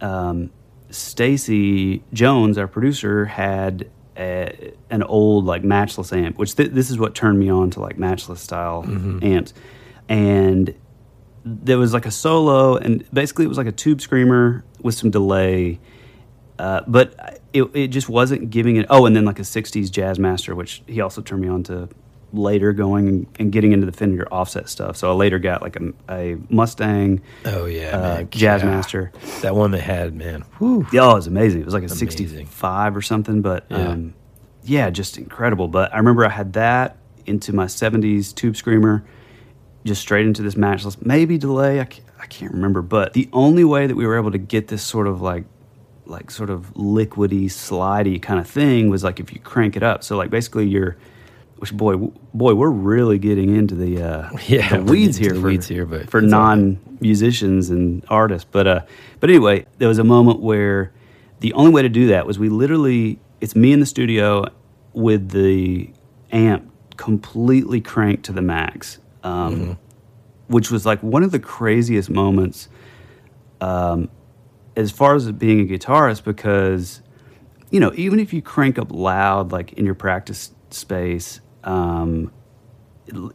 [0.00, 0.50] um,
[0.90, 6.98] Stacy Jones, our producer, had a, an old like matchless amp, which th- this is
[6.98, 8.84] what turned me on to like matchless style
[9.22, 9.54] amps,
[10.08, 10.74] and
[11.44, 15.10] there was like a solo, and basically it was like a tube screamer with some
[15.10, 15.78] delay,
[16.58, 18.86] uh, but it, it just wasn't giving it.
[18.90, 21.88] Oh, and then like a '60s jazz master, which he also turned me on to
[22.32, 24.96] later, going and, getting into the Fender offset stuff.
[24.96, 27.20] So I later got like a, a Mustang.
[27.44, 28.70] Oh yeah, uh, jazz Yeah.
[28.70, 29.12] master.
[29.42, 30.42] That one they had, man.
[30.58, 30.86] Whew.
[30.92, 31.60] Yeah, oh, it was amazing.
[31.60, 32.08] It was like a Amazing.
[32.08, 33.88] 65 or something, but Yeah.
[33.90, 34.14] um,
[34.64, 35.68] yeah, just incredible.
[35.68, 39.04] But I remember I had that into my 70s tube screamer,
[39.84, 41.80] just straight into this matchless, maybe delay.
[41.80, 44.68] I can't, I can't remember, but the only way that we were able to get
[44.68, 45.44] this sort of like,
[46.06, 50.02] like sort of liquidy, slidey kind of thing was like if you crank it up.
[50.04, 50.96] So like basically you're,
[51.58, 51.96] which boy,
[52.34, 55.86] boy, we're really getting into the uh, Yeah, the weeds here the for weeds here,
[55.86, 58.46] but for non musicians and artists.
[58.50, 58.80] But uh,
[59.20, 60.92] but anyway, there was a moment where
[61.40, 64.46] the only way to do that was we literally it's me in the studio
[64.92, 65.90] with the
[66.32, 69.72] amp completely cranked to the max, um, Mm-hmm.
[70.48, 72.68] which was like one of the craziest moments.
[73.60, 74.10] Um,
[74.76, 77.00] as far as being a guitarist, because
[77.70, 82.30] you know, even if you crank up loud, like in your practice space, um,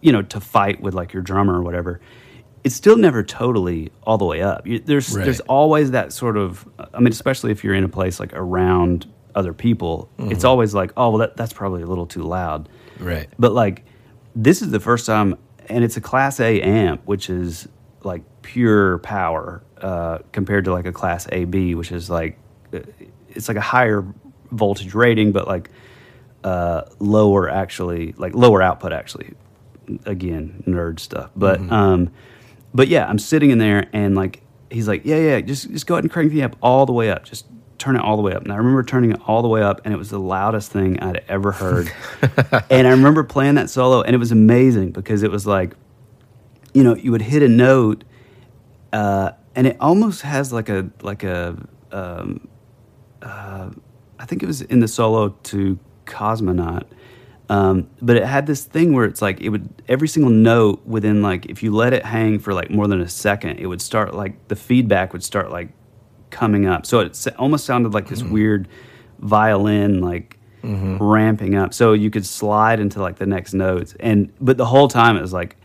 [0.02, 2.00] you know, to fight with like your drummer or whatever,
[2.64, 4.68] it's still never totally all the way up.
[4.68, 5.24] You, there's Right.
[5.26, 6.68] there's always that sort of.
[6.94, 10.92] I mean, especially if you're in a place like around other people, it's always like,
[10.98, 12.68] oh, well, that, that's probably a little too loud.
[13.00, 13.30] Right.
[13.40, 13.86] But like,
[14.36, 15.36] this is the first time,
[15.70, 17.68] and it's a Class A amp, which is
[18.04, 22.38] like pure power uh, compared to like a Class AB, which is like
[22.74, 22.80] uh,
[23.30, 24.06] it's like a higher
[24.52, 25.70] voltage rating, but like
[26.44, 29.34] uh, lower actually, like lower output actually.
[30.06, 32.12] Again, nerd stuff, but um,
[32.76, 35.96] but yeah, I'm sitting in there and like he's like, yeah, yeah, just just go
[35.96, 37.24] ahead and crank the amp all the way up.
[37.26, 37.48] Just
[37.80, 38.44] turn it all the way up.
[38.44, 41.00] And I remember turning it all the way up, and it was the loudest thing
[41.00, 41.92] I'd ever heard.
[42.70, 45.74] and I remember playing that solo, and it was amazing because it was like,
[46.74, 48.04] you know, you would hit a note,
[48.94, 51.58] uh, and it almost has like a like a.
[51.92, 52.48] Um,
[53.22, 53.72] uh,
[54.20, 56.84] I think it was in the solo to Cosmonaut.
[57.50, 61.24] Um, but it had this thing where it's like it would every single note within
[61.24, 64.14] like if you let it hang for like more than a second, it would start
[64.14, 65.70] like the feedback would start like
[66.30, 66.86] coming up.
[66.86, 68.68] So it almost sounded like this weird
[69.20, 71.74] violin like ramping up.
[71.74, 75.22] So you could slide into like the next notes, and but the whole time it
[75.22, 75.56] was like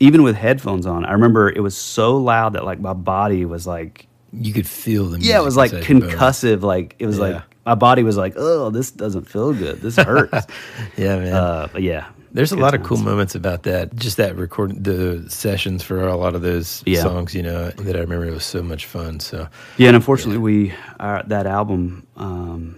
[0.00, 3.66] even with headphones on, I remember it was so loud that like my body was
[3.66, 6.62] like You could feel the yeah, it was like concussive.
[6.62, 7.24] Like it was Yeah.
[7.24, 9.80] like my body was like, oh, this doesn't feel good.
[9.80, 10.46] This hurts.
[10.98, 11.32] Yeah, man.
[11.32, 13.94] Uh, yeah, There's a lot of cool moments about that.
[13.94, 17.02] Just that record, the sessions for a lot of those Yeah.
[17.02, 19.20] songs, you know, that I remember it was so much fun.
[19.20, 19.46] So
[19.78, 22.76] Yeah, and unfortunately, we uh, that album um,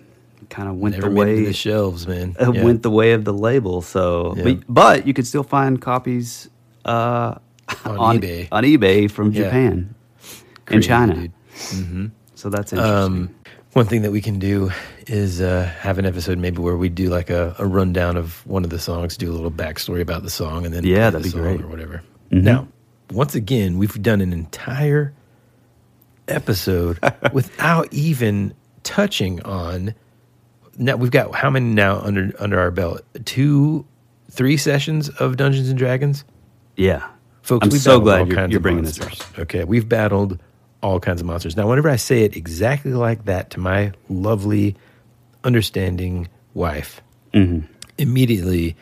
[0.50, 2.36] kind of went never the way the shelves, man.
[2.38, 2.64] uh, Yeah.
[2.64, 3.80] went the way of the label.
[3.80, 4.44] So, Yeah.
[4.44, 6.50] but, but you could still find copies
[6.84, 7.36] uh,
[7.84, 8.48] On eBay.
[8.52, 9.44] on eBay from Yeah.
[9.44, 9.94] Japan
[10.68, 11.14] and China.
[11.56, 12.06] Mm-hmm.
[12.34, 13.22] So that's interesting.
[13.24, 13.30] Um,
[13.72, 14.70] one thing that we can do
[15.06, 18.64] is uh, have an episode maybe where we do like a, a rundown of one
[18.64, 21.24] of the songs, do a little backstory about the song, and then Yeah, that'd the
[21.24, 21.60] be song great.
[21.62, 22.02] or whatever.
[22.32, 22.42] Mhm.
[22.42, 22.68] Now,
[23.12, 25.12] once again, we've done an entire
[26.28, 26.98] episode
[27.32, 29.94] without even touching on.
[30.78, 33.02] Now we've got how many now under under our belt?
[33.24, 33.86] Two,
[34.30, 36.24] three sessions of Dungeons and Dragons.
[36.76, 37.06] yeah,
[37.42, 39.38] Folks, I'm we've so glad all you're, kinds you're of bringing this up.
[39.38, 40.38] Okay, we've battled
[40.82, 41.56] all kinds of monsters.
[41.56, 44.76] Now, whenever I say it exactly like that to my lovely,
[45.46, 47.00] understanding wife,
[47.32, 47.60] hmm
[47.98, 48.76] immediately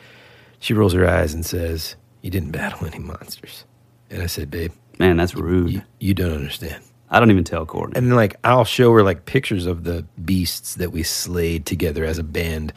[0.59, 3.63] she rolls her eyes and says, "You didn't battle any monsters."
[4.11, 5.71] And I said, "Babe, Man, that's rude.
[5.71, 7.93] you, you don't understand." I don't even tell Courtney.
[7.95, 12.03] And then, like, I'll show her like pictures of the beasts that we slayed together
[12.03, 12.73] as a band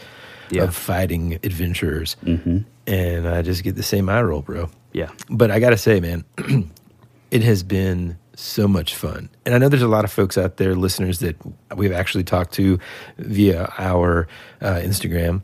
[0.50, 0.64] Yeah.
[0.64, 2.64] of fighting adventurers, Mhm.
[2.86, 4.68] and I just get the same eye roll, bro.
[4.92, 6.24] yeah, But I got to say, man,
[7.30, 9.28] it has been so much fun.
[9.44, 11.36] And I know there's a lot of folks out there, listeners, that
[11.76, 12.78] we've actually talked to
[13.18, 14.28] via our
[14.60, 15.42] uh, Instagram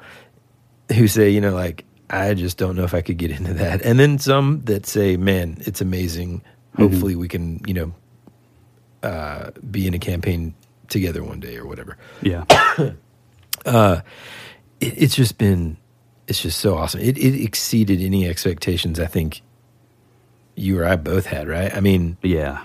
[0.95, 3.83] who say, you know, like, I just don't know if I could get into that.
[3.83, 6.43] And then some that say, man, it's amazing.
[6.77, 7.95] Hopefully we can, you know,
[9.03, 10.55] uh, be in a campaign
[10.89, 11.97] together one day or whatever.
[12.23, 12.45] yeah,
[13.67, 14.03] It,
[14.81, 15.79] it's just been,
[16.29, 17.01] it's just so awesome.
[17.01, 19.43] It, it exceeded any expectations I think
[20.57, 21.75] you or I both had, right?
[21.75, 22.63] I mean, yeah.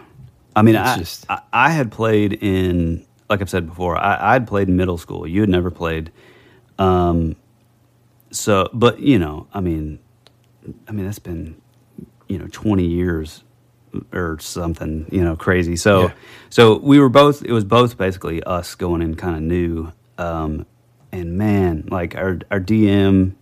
[0.59, 3.97] I mean, I, just- I I had played in like I've said before.
[3.97, 5.25] I I'd played in middle school.
[5.27, 6.11] You had never played.
[6.77, 7.35] Um,
[8.31, 9.99] so, but you know, I mean,
[10.87, 11.59] I mean that's been
[12.27, 13.43] you know twenty years
[14.13, 15.07] or something.
[15.11, 15.75] You know, crazy.
[15.75, 16.13] So, Yeah.
[16.49, 17.43] so we were both.
[17.43, 19.91] It was both basically us going in kind of new.
[20.17, 20.65] Um,
[21.11, 23.33] and man, like our our DM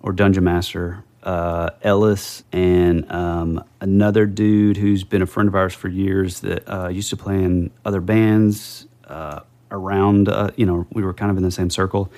[0.00, 5.74] or dungeon master uh, Ellis and um, another dude who's been a friend of ours
[5.74, 9.40] for years that uh, used to play in other bands uh,
[9.70, 10.28] around.
[10.28, 12.10] Uh, you know, we were kind of in the same circle.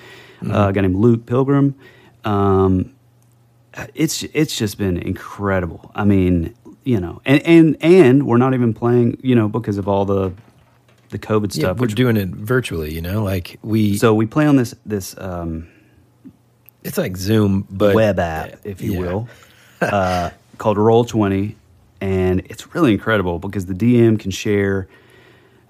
[0.45, 1.75] Uh, a guy named Luke Pilgrim.
[2.25, 2.93] Um,
[3.95, 5.91] it's it's just been incredible.
[5.95, 9.87] I mean, you know, and and and we're not even playing, you know, because of
[9.87, 10.33] all the
[11.09, 11.77] the COVID yeah, stuff.
[11.77, 15.15] we're which- doing it virtually, you know, like we, so we play on this this
[15.17, 15.67] um,
[16.83, 18.99] it's like Zoom, but web app, if you Yeah.
[18.99, 19.29] will,
[19.81, 21.55] uh, called Roll Twenty,
[22.01, 24.87] and it's really incredible because the DM can share.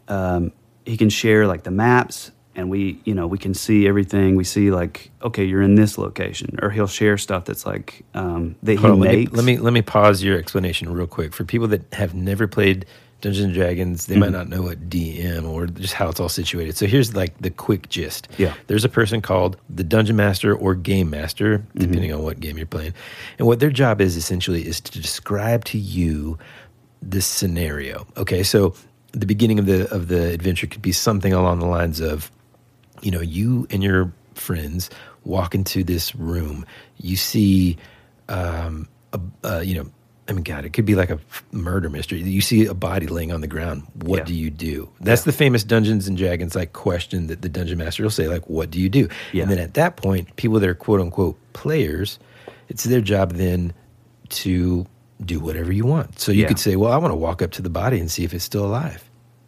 [0.07, 0.51] Um,
[0.85, 4.35] he can share like the maps, and we, you know, we can see everything.
[4.35, 8.55] We see like, okay, you're in this location, or he'll share stuff that's like um,
[8.63, 11.33] that he Hold on, let, me, let me let me pause your explanation real quick
[11.33, 12.85] for people that have never played
[13.23, 14.05] Dungeons and Dragons.
[14.05, 14.33] They might Mhm.
[14.33, 16.77] not know what DM or just how it's all situated.
[16.77, 18.27] So here's like the quick gist.
[18.37, 18.53] Yeah.
[18.67, 21.79] there's a person called the Dungeon Master or Game Master, Mm-hmm.
[21.79, 22.93] depending on what game you're playing,
[23.39, 26.37] and what their job is essentially is to describe to you
[27.01, 28.05] this scenario.
[28.17, 28.73] Okay, so
[29.13, 32.29] the beginning of the of the adventure could be something along the lines of
[33.01, 34.89] you know, you and your friends
[35.25, 36.65] walk into this room.
[36.97, 37.75] You see,
[38.29, 39.85] um, a, uh, you know,
[40.27, 41.19] I mean, God, it could be like a
[41.51, 42.21] murder mystery.
[42.21, 43.83] You see a body laying on the ground.
[43.95, 44.23] What Yeah.
[44.25, 44.89] do you do?
[45.01, 48.49] That's the famous Dungeons and Dragons like question that the dungeon master will say, like,
[48.49, 49.43] "What do you do?" Yeah.
[49.43, 52.19] And then at that point, people that are quote unquote players,
[52.69, 53.73] it's their job then
[54.29, 54.85] to
[55.25, 56.19] do whatever you want.
[56.19, 56.47] So you Yeah.
[56.47, 58.43] could say, "Well, I want to walk up to the body and see if it's
[58.45, 59.03] still alive."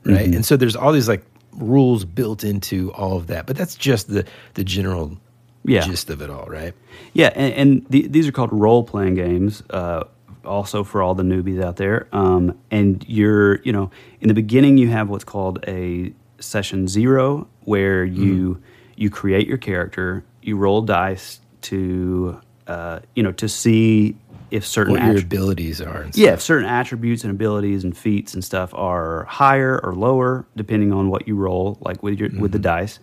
[0.06, 0.30] right?
[0.30, 0.36] Mhm.
[0.36, 1.24] And so there's all these like
[1.58, 4.24] rules built into all of that, but that's just the
[4.54, 5.18] the general
[5.64, 5.82] Yeah.
[5.82, 6.74] gist of it all, right?
[7.14, 10.04] Yeah, and, and the, these are called role playing games uh,
[10.46, 12.08] also for all the newbies out there.
[12.12, 13.91] Um, and you're, you know,
[14.22, 18.62] in the beginning, you have what's called a session zero, where you
[18.96, 24.16] you create your character, you roll dice to, uh, you know, to see
[24.52, 26.02] if certain what your attri- abilities are.
[26.02, 30.46] And yeah, if certain attributes and abilities and feats and stuff are higher or lower
[30.56, 33.00] depending on what you roll, like with your with the dice.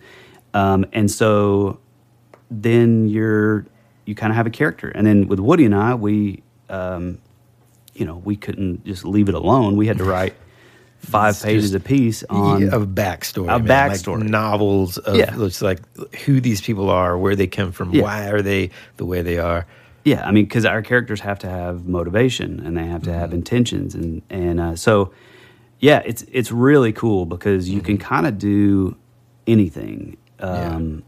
[0.53, 1.79] Um, and so
[2.49, 3.65] then you're
[4.05, 4.89] you kind of have a character.
[4.89, 7.19] And then with Woody and I, we um,
[7.93, 9.75] you know we couldn't just leave it alone.
[9.75, 10.33] We had to write
[10.99, 14.19] five It's pages a piece on Yeah, of backstory, a man, backstory.
[14.21, 15.35] like novels of Yeah.
[15.43, 15.79] it's like
[16.25, 18.03] who these people are, where they come from, Yeah.
[18.03, 19.65] why are they the way they are.
[20.05, 23.19] Yeah, I mean, because our characters have to have motivation and they have to Mm-hmm.
[23.19, 25.11] have intentions, and and uh, so
[25.79, 27.85] yeah, it's it's really cool because you Mm-hmm.
[27.85, 28.95] can kind of do
[29.47, 30.17] anything.
[30.39, 31.03] Um,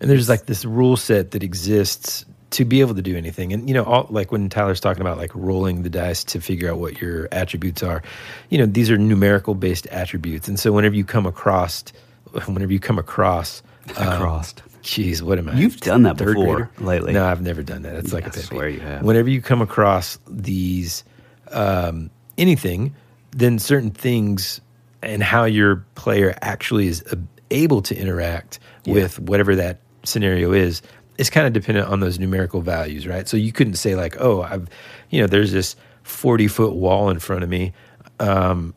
[0.00, 3.52] And there's like this rule set that exists to be able to do anything.
[3.52, 6.70] And you know, all, like when Tyler's talking about like rolling the dice to figure
[6.70, 8.02] out what your attributes are,
[8.50, 10.48] you know, these are numerical based attributes.
[10.48, 11.84] And so whenever you come across,
[12.46, 13.62] whenever you come across,
[13.96, 14.54] um, Across.
[14.82, 15.54] Geez, what am I?
[15.54, 16.70] You've done that before grader?
[16.78, 17.12] lately.
[17.12, 17.96] No, I've never done that.
[17.96, 19.02] It's like a pet swear you have.
[19.02, 21.04] Whenever you come across these
[21.50, 22.94] um, anything,
[23.32, 24.60] then certain things
[25.02, 27.04] and how your player actually is
[27.50, 30.80] able to interact with whatever that scenario is
[31.18, 33.28] is kind of dependent on those numerical values, right?
[33.28, 34.68] So you couldn't say like, oh, I've,
[35.10, 37.72] you know, there's this forty foot wall in front of me.
[38.20, 38.74] Um,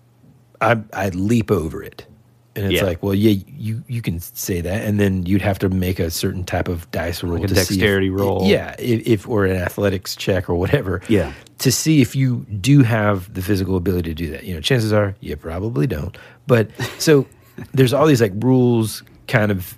[0.59, 2.05] I I leap over it.
[2.53, 2.83] And it's Yeah.
[2.83, 6.11] like, well, yeah, you you can say that, and then you'd have to make a
[6.11, 8.45] certain type of dice roll, Like a to see if- dexterity roll.
[8.45, 11.31] yeah, if, if or an athletics check or whatever, Yeah.
[11.59, 14.43] to see if you do have the physical ability to do that.
[14.43, 16.17] You know, chances are you probably don't.
[16.45, 17.25] But so
[17.73, 19.77] there's all these like rules kind of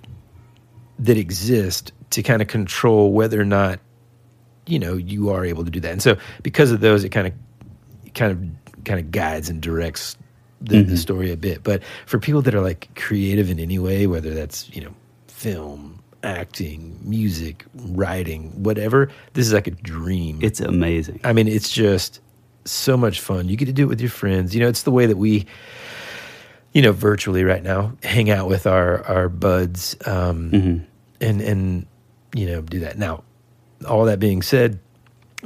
[0.98, 3.78] that exist to kind of control whether or not
[4.66, 5.92] you know you are able to do that.
[5.92, 7.34] And so because of those, it kind of
[8.14, 10.16] kind of kind of guides and directs
[10.60, 11.62] the, the story a bit.
[11.62, 14.94] But for people that are like creative in any way, whether that's you know
[15.28, 20.38] film, acting, music, writing, whatever, this is like a dream.
[20.42, 21.20] it's amazing.
[21.24, 22.20] I mean, it's just
[22.64, 23.48] so much fun.
[23.50, 24.54] You get to do it with your friends.
[24.54, 25.44] You know, it's the way that we,
[26.72, 30.84] you know, virtually right now hang out with our our buds, um, Mm-hmm.
[31.20, 31.86] and and
[32.34, 32.98] you know do that.
[32.98, 33.24] Now,
[33.88, 34.78] all that being said,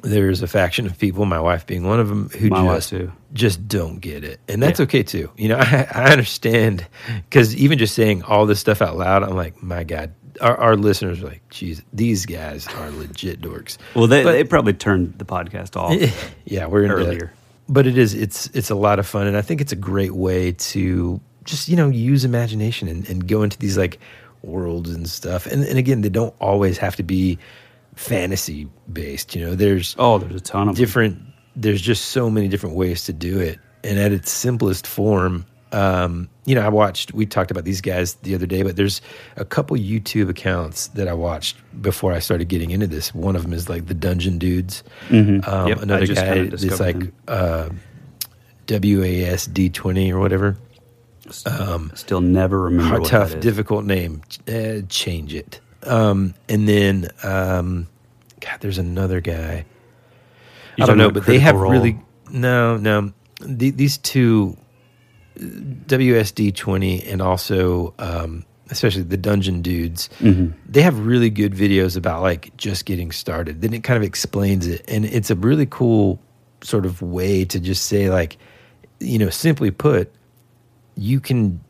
[0.03, 2.95] there's a faction of people, my wife being one of them, who My just
[3.32, 4.84] just don't get it, and that's Yeah.
[4.84, 5.30] okay too.
[5.36, 6.86] You know, I, I understand
[7.28, 10.12] because even just saying all this stuff out loud, I'm like, my God.
[10.41, 13.76] Our, our listeners are like, geez, these guys are legit dorks.
[13.97, 15.93] Well, they, But- they probably turned the podcast off.
[16.45, 17.32] yeah, we're into earlier.
[17.68, 20.14] But it is it's it's a lot of fun and I think it's a great
[20.14, 23.99] way to just, you know, use imagination and, and go into these like
[24.43, 25.47] worlds and stuff.
[25.47, 27.39] And and again, they don't always have to be
[27.95, 29.55] fantasy based, you know.
[29.55, 30.82] There's Oh, there's a ton of them.
[30.84, 31.18] different
[31.57, 33.59] there's just so many different ways to do it.
[33.82, 38.14] And at its simplest form, um, you know, I watched we talked about these guys
[38.22, 39.01] the other day, but there's
[39.36, 43.12] a couple YouTube accounts that I watched before I started getting into this.
[43.14, 44.82] One of them is like the Dungeon Dudes.
[45.09, 45.47] Mhm.
[45.49, 47.70] Um, Yep, another guy is like uh,
[48.66, 50.57] WASD twenty or whatever.
[51.47, 54.22] Um, Still never remember hard, tough, difficult name.
[54.47, 55.61] Uh, change it.
[55.85, 57.87] Um, and then, um,
[58.41, 59.64] God, there's another guy.
[60.76, 61.72] You I don't know, but they have Role?
[61.72, 61.99] really
[62.31, 63.12] no, no.
[63.41, 64.57] The, these two,
[65.39, 70.53] WSD twenty, and also um, especially the Dungeon Dudes, Mhm.
[70.68, 73.61] they have really good videos about like just getting started.
[73.61, 76.20] Then it kind of explains it, and it's a really cool
[76.62, 78.37] sort of way to just say like,
[79.01, 80.12] you know, simply put,
[80.99, 81.61] you can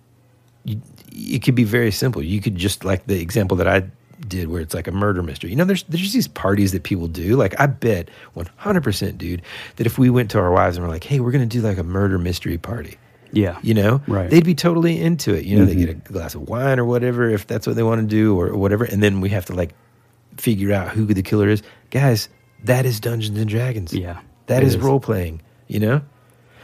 [0.64, 0.80] you,
[1.12, 2.22] it could be very simple.
[2.22, 3.84] You could just like the example that I
[4.26, 5.50] did where it's like a murder mystery.
[5.50, 7.36] You know, there's there's these parties that people do.
[7.36, 9.42] Like I bet 100% dude
[9.76, 11.62] that if we went to our wives and we're like, "Hey, we're going to do
[11.62, 12.96] like a murder mystery party."
[13.30, 13.58] Yeah.
[13.62, 14.00] You know?
[14.08, 14.28] Right.
[14.30, 15.44] They'd be totally into it.
[15.44, 15.78] You know, they Mhm.
[15.86, 18.48] get a glass of wine or whatever if that's what they want to do or,
[18.48, 19.74] or whatever and then we have to like
[20.38, 21.62] figure out who the killer is.
[21.90, 22.28] Guys,
[22.64, 23.92] that is Dungeons and Dragons.
[23.92, 24.20] Yeah.
[24.46, 24.80] That is, is.
[24.80, 26.00] role playing, you know?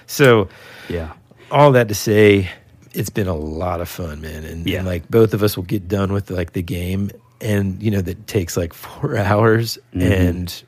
[0.06, 0.48] So,
[0.88, 1.12] Yeah.
[1.54, 2.50] All that to say
[2.92, 4.78] it's been a lot of fun man and, Yeah.
[4.78, 8.00] and like both of us will get done with like the game and you know
[8.00, 10.10] that takes like four hours Mhm.
[10.28, 10.62] and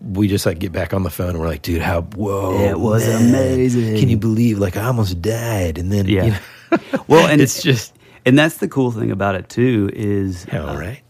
[0.00, 2.78] we just like get back on the phone and we're like dude how whoa It
[2.78, 3.98] was man, amazing.
[3.98, 6.24] can you believe like i almost died and then Yeah.
[6.24, 7.94] you know, Well, and it's just
[8.26, 11.02] and that's the cool thing about it too is hell uh, right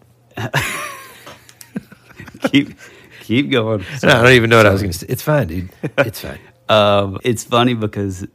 [2.51, 2.75] keep
[3.23, 3.85] keep going.
[4.03, 6.39] No, i don't even know what i was gonna say it's fine dude it's fine
[6.69, 8.27] Um, it's funny because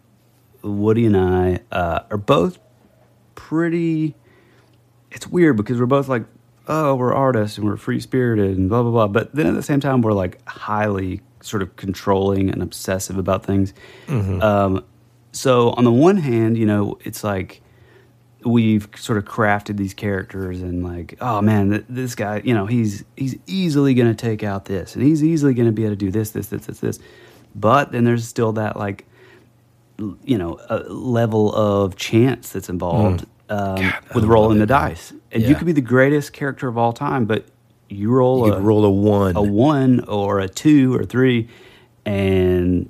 [0.64, 2.60] Woody and I uh, are both
[3.36, 4.16] pretty.
[5.12, 6.26] It's weird because we're both like,
[6.68, 9.08] oh, we're artists and we're free spirited and blah blah blah.
[9.08, 13.46] But then at the same time, we're like highly sort of controlling and obsessive about
[13.46, 13.74] things.
[14.08, 14.42] Mhm.
[14.42, 14.84] Um,
[15.32, 17.62] so on the one hand, you know, it's like
[18.46, 22.66] we've sort of crafted these characters and like, oh man, th- this guy, you know,
[22.66, 25.94] he's he's easily going to take out this, and he's easily going to be able
[25.94, 27.00] to do this, this, this, this, this.
[27.56, 29.06] But then there's still that like,
[30.24, 35.56] you know, a level of chance that's involved um, with rolling the dice, and you
[35.56, 37.46] could be the greatest character of all time, but
[37.90, 39.36] you roll You a roll a one.
[39.36, 41.48] a one or a two or three,
[42.06, 42.90] and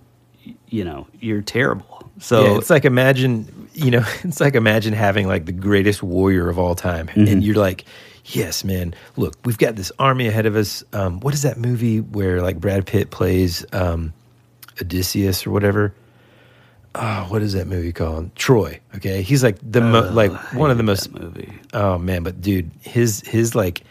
[0.70, 2.10] you know you're terrible.
[2.20, 6.50] So yeah, it's like imagine, you know, it's like imagine having like the greatest warrior
[6.50, 7.32] of all time, Mhm.
[7.32, 7.86] and you're like,
[8.26, 8.94] yes, man.
[9.16, 10.84] Look, we've got this army ahead of us.
[10.94, 14.14] Um, what is that movie where like Brad Pitt plays um,
[14.82, 15.94] Odysseus or whatever?
[17.00, 18.36] Oh, what is that movie called?
[18.36, 18.80] Troy.
[18.96, 21.54] Okay, he's like the mo- Oh, like one of the most movie.
[21.74, 23.84] Oh man, but dude, his his like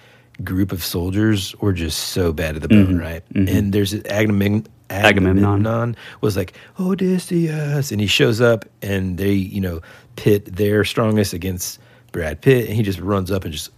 [0.44, 3.22] group of soldiers were just so bad at the bone, Mhm, right?
[3.32, 3.48] mhm.
[3.56, 5.44] And there's Agamemnon, Agamemnon.
[5.44, 6.52] Agamemnon was like
[7.10, 9.80] Odysseus, and he shows up, and they you know
[10.16, 11.78] pit their strongest against
[12.12, 13.70] Brad Pitt, and he just runs up and just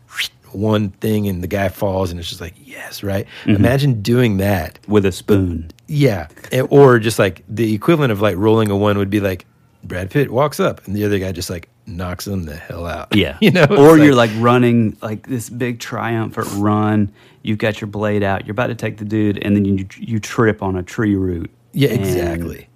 [0.52, 3.26] one thing, and the guy falls, and it's just like yes, right?
[3.44, 3.56] Mhm.
[3.56, 5.70] Imagine doing that with a spoon.
[5.86, 6.28] yeah,
[6.70, 9.46] or just like the equivalent of like rolling a one would be like
[9.84, 13.14] Brad Pitt walks up, and the other guy just like knocks him the hell out.
[13.16, 13.38] Yeah.
[13.40, 17.10] you know, or you're like running like this big triumphant run.
[17.42, 18.44] You've got your blade out.
[18.44, 21.50] You're about to take the dude, and then you you trip on a tree root.
[21.72, 22.68] Yeah, exactly.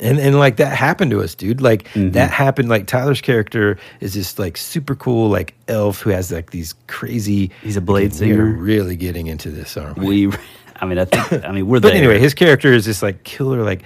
[0.00, 1.60] And and like that happened to us, dude.
[1.60, 2.10] Like Mm-hmm.
[2.10, 2.68] that happened.
[2.68, 7.50] Like Tyler's character is this like super cool like elf who has like these crazy.
[7.62, 8.44] He's a blade are singer.
[8.44, 10.26] really getting into this, aren't we?
[10.26, 10.36] We,
[10.76, 11.96] I mean, I think, I mean, we're but there.
[11.98, 13.82] anyway, his character is this like killer like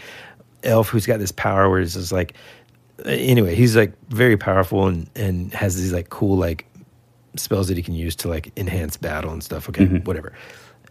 [0.65, 2.35] elf who's got this power where it's just like.
[3.07, 6.67] Anyway, he's like very powerful and and has these like cool like
[7.37, 9.69] spells that he can use to like enhance battle and stuff.
[9.71, 10.05] Okay, Mhm.
[10.05, 10.35] whatever.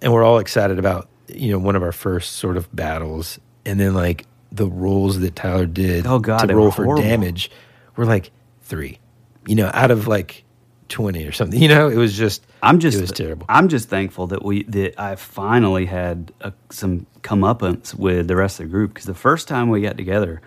[0.01, 3.79] And we're all excited about you know one of our first sort of battles, and
[3.79, 7.03] then like the rolls that Tyler did Oh, God, to roll for horrible.
[7.03, 7.51] damage
[7.95, 8.31] were like
[8.63, 8.99] three,
[9.45, 10.43] you know, out of like
[10.87, 11.59] twenty or something.
[11.61, 13.45] You know, it was just I'm just it was terrible.
[13.49, 18.59] I'm just thankful that we that I finally had a, some comeuppance with the rest
[18.59, 20.41] of the group because the first time we got together,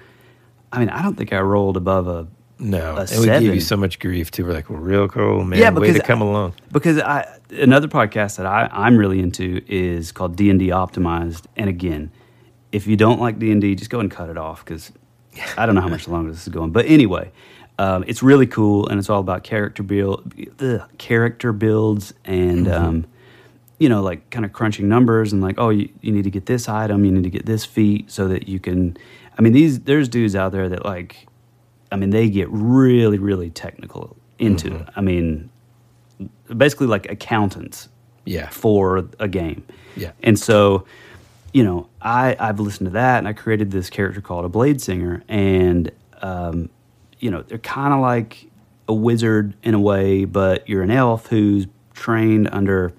[0.73, 2.27] I mean, I don't think I rolled above a
[2.59, 3.43] No, a and we seven.
[3.45, 4.45] gave you so much grief too.
[4.47, 5.59] We're like, well, real cool, man.
[5.61, 6.55] Yeah, way because to come along.
[6.73, 11.45] because I another podcast that I I'm really into is called D and D Optimized,
[11.57, 12.11] and again,
[12.73, 14.91] if you don't like D and D, just go and cut it off because
[15.57, 16.70] I don't know how much longer this is going.
[16.70, 17.31] But anyway,
[17.79, 22.73] um, it's really cool, and it's all about character build, ugh, character builds, and Mhm.
[22.81, 23.07] um,
[23.79, 26.47] you know, like kind of crunching numbers and like, oh, you, you need to get
[26.47, 28.97] this item, you need to get this feat, so that you can.
[29.39, 31.27] I mean, these there's dudes out there that like,
[31.91, 34.81] I mean, they get really really technical into Mhm.
[34.83, 34.89] it.
[34.97, 35.51] I mean,
[36.57, 37.89] basically like accountants
[38.25, 38.49] Yeah.
[38.51, 39.64] for a game.
[39.97, 40.12] Yeah.
[40.23, 40.85] And so,
[41.53, 44.81] you know, I I've listened to that and I created this character called a Blade
[44.81, 45.91] Singer and
[46.21, 46.71] um,
[47.19, 48.49] you know, they're kind of like
[48.89, 52.93] a wizard in a way, but you're an elf who's trained under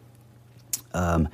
[0.94, 1.28] um,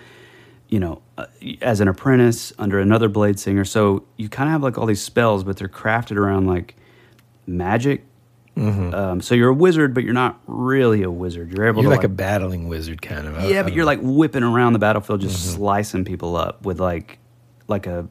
[0.70, 1.26] you know, uh,
[1.62, 3.66] as an apprentice under another blade singer.
[3.66, 6.76] So you kind of have like all these spells, but they're crafted around like
[7.46, 8.06] magic.
[8.60, 8.94] Mhm.
[8.94, 11.52] Um, so you're a wizard, but you're not really a wizard.
[11.52, 13.38] You're able You're to like, a battling wizard, kind of.
[13.38, 13.92] I- yeah, I but you're know.
[13.92, 15.56] like whipping around the battlefield, just Mhm.
[15.56, 17.20] slicing people up with like,
[17.68, 18.08] like a,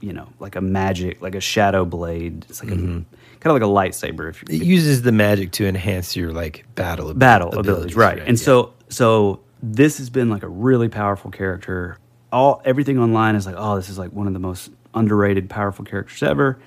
[0.00, 2.46] you know, like a magic, like a shadow blade.
[2.48, 3.02] It's like Mhm.
[3.02, 4.30] a kind of like a lightsaber.
[4.30, 8.18] If It uses the magic to enhance your like battle ab- battle abilities, right?
[8.18, 8.44] And yeah.
[8.44, 11.98] so, so this has been like a really powerful character.
[12.32, 15.84] All everything online is like, oh, this is like one of the most underrated, powerful
[15.84, 16.58] characters ever.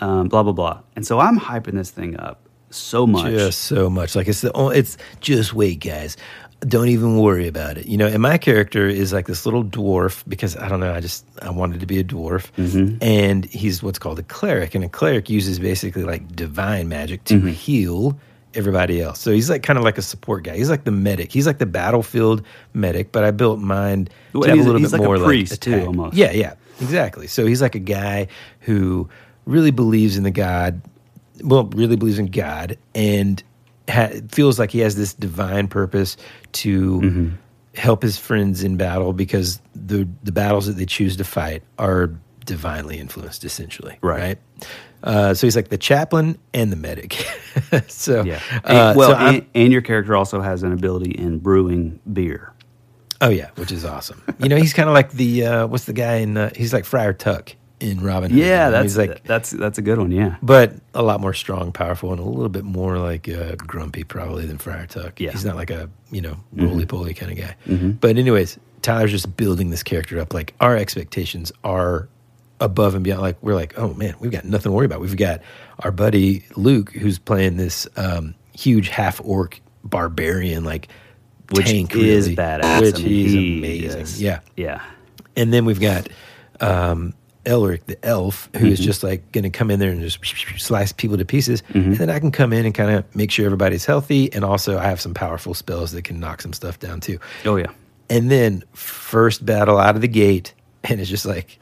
[0.00, 0.80] Um, blah blah blah.
[0.96, 2.40] And so I'm hyping this thing up
[2.70, 3.32] so much.
[3.32, 4.14] Just so much.
[4.16, 6.16] Like it's the only, it's just wait, guys.
[6.60, 7.86] Don't even worry about it.
[7.86, 10.98] You know, and my character is like this little dwarf because I don't know, I
[11.00, 12.50] just I wanted to be a dwarf.
[12.58, 12.96] Mm-hmm.
[13.00, 17.34] And he's what's called a cleric, and a cleric uses basically like divine magic to
[17.40, 17.50] Mhm.
[17.52, 18.18] heal
[18.54, 19.20] everybody else.
[19.20, 20.56] So he's like kind of like a support guy.
[20.56, 21.30] He's like the medic.
[21.30, 22.42] He's like the battlefield
[22.74, 25.62] medic, but I built mine to Well, have a little bit like a more priest,
[25.62, 25.86] too, attack.
[25.86, 26.16] almost.
[26.16, 27.28] Yeah, yeah, exactly.
[27.28, 28.26] So he's like a guy
[28.60, 29.08] who
[29.44, 30.80] really believes in the God,
[31.42, 33.42] well, really believes in God, and
[33.88, 36.16] ha- feels like he has this divine purpose
[36.52, 37.28] to Mm-hmm.
[37.74, 42.10] help his friends in battle because the the battles that they choose to fight are
[42.44, 43.98] divinely influenced, essentially.
[44.00, 44.38] Right.
[45.04, 47.12] Uh, so he's like the chaplain and the medic.
[47.88, 48.40] so Yeah.
[48.64, 52.52] uh, well, so and, and your character also has an ability in brewing beer.
[53.20, 54.22] Oh yeah, which is awesome.
[54.40, 56.36] You know, he's kind of like the uh, what's the guy in?
[56.36, 58.38] Uh, he's like Friar Tuck in Robin Hood.
[58.40, 60.10] Yeah, that's he's like, that's that's a good one.
[60.10, 60.36] Yeah.
[60.42, 64.46] but a lot more strong, powerful, and a little bit more like uh, grumpy probably
[64.46, 65.20] than Friar Tuck.
[65.20, 65.30] Yeah.
[65.30, 67.54] he's not like a you know roly poly kind of guy.
[67.66, 68.00] Mhm.
[68.00, 70.34] But anyways, Tyler's just building this character up.
[70.34, 72.08] Like our expectations are
[72.60, 73.22] above and beyond.
[73.22, 75.00] Like we're like, oh man, we've got nothing to worry about.
[75.00, 75.40] We've got
[75.80, 80.88] our buddy Luke who's playing this um, huge half orc barbarian, like
[81.52, 82.80] Which tank is really, badass.
[82.80, 84.00] Which I mean, he's he amazing.
[84.00, 84.82] is- Yeah, yeah.
[85.36, 86.08] And then we've got
[86.60, 87.14] um,
[87.44, 88.84] Elric, the elf, who is Mhm.
[88.84, 90.18] just like going to come in there and just
[90.58, 91.62] slice people to pieces.
[91.72, 91.84] Mhm.
[91.86, 94.32] And then I can come in and kind of make sure everybody's healthy.
[94.32, 97.18] And also, I have some powerful spells that can knock some stuff down too.
[97.44, 97.66] Oh yeah.
[98.10, 100.52] And then first battle out of the gate,
[100.84, 101.58] and it's just like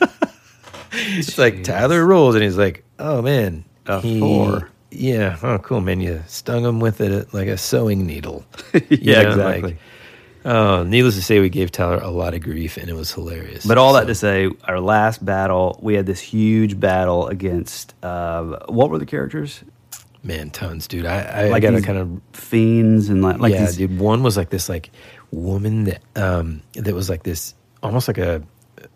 [0.92, 4.68] it's like Tyler rolls, and he's like, "Oh man, A he- four.
[4.94, 5.38] Yeah.
[5.42, 6.00] Oh, cool, man.
[6.02, 8.44] You stung him with it like a sewing needle.
[8.74, 9.62] Yeah, You know, exactly.
[9.62, 9.78] like-
[10.44, 13.64] oh, needless to say, we gave Tyler a lot of grief, and it was hilarious.
[13.66, 17.94] But all So- that to say, our last battle, we had this huge battle against
[18.02, 19.62] uh, what were the characters?
[20.24, 21.04] Man, tons, dude.
[21.06, 23.98] I, I, Like gotta these kind of fiends and like, like yeah, these, dude.
[23.98, 24.90] One was like this like
[25.32, 28.40] woman that um that was like this almost like a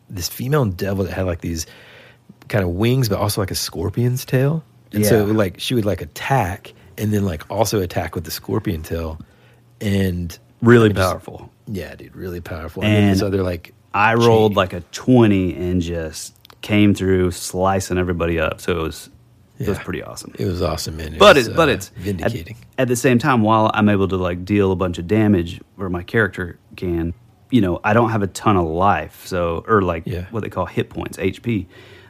[0.08, 1.66] this female devil that had like these
[2.48, 4.62] kind of wings, but also like a scorpion's tail.
[4.92, 5.32] And so Yeah.
[5.32, 9.18] like she would like attack and then like also attack with the scorpion tail,
[9.80, 11.50] and Really just- powerful.
[11.66, 12.82] yeah, dude, really powerful.
[12.82, 17.30] And, then and this other like I rolled like a twenty and just came through
[17.30, 18.60] slicing everybody up.
[18.60, 19.10] So it was
[19.58, 20.34] it was pretty awesome.
[20.38, 21.14] it was awesome, man.
[21.14, 22.56] It but was, it's but uh, it's vindicating.
[22.76, 25.60] At, at the same time, while I'm able to like deal a bunch of damage,
[25.76, 27.14] where my character can,
[27.50, 30.26] you know, I don't have a ton of life, so or like Yeah.
[30.30, 31.66] what they call hit points, HP.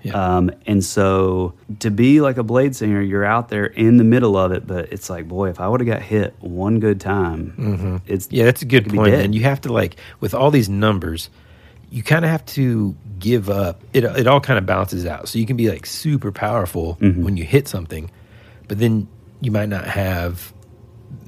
[0.06, 0.36] Yeah.
[0.36, 4.36] Um, and so to be like a blade singer, you're out there in the middle
[4.36, 7.54] of it, but it's like, boy, if I would have got hit one good time,
[7.58, 8.00] Mhm.
[8.06, 9.14] it's yeah, that's a good point.
[9.14, 11.28] And you have to like with all these numbers,
[11.90, 13.82] you kind of have to give up.
[13.92, 15.28] It it all kind of balances out.
[15.28, 17.22] So you can be like super powerful Mhm.
[17.24, 18.10] when you hit something,
[18.68, 19.08] but then
[19.40, 20.52] you might not have,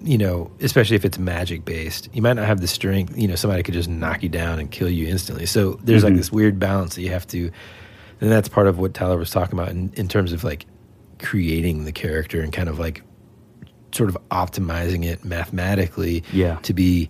[0.02, 3.16] you know, especially if it's magic based, you might not have the strength.
[3.18, 5.46] You know, somebody could just knock you down and kill you instantly.
[5.46, 6.18] So there's like Mhm.
[6.18, 7.50] this weird balance that you have to.
[8.20, 10.66] And that's part of what Tyler was talking about in, in terms of like
[11.20, 13.02] creating the character and kind of like
[13.92, 16.56] sort of optimizing it mathematically Yeah.
[16.62, 17.08] to be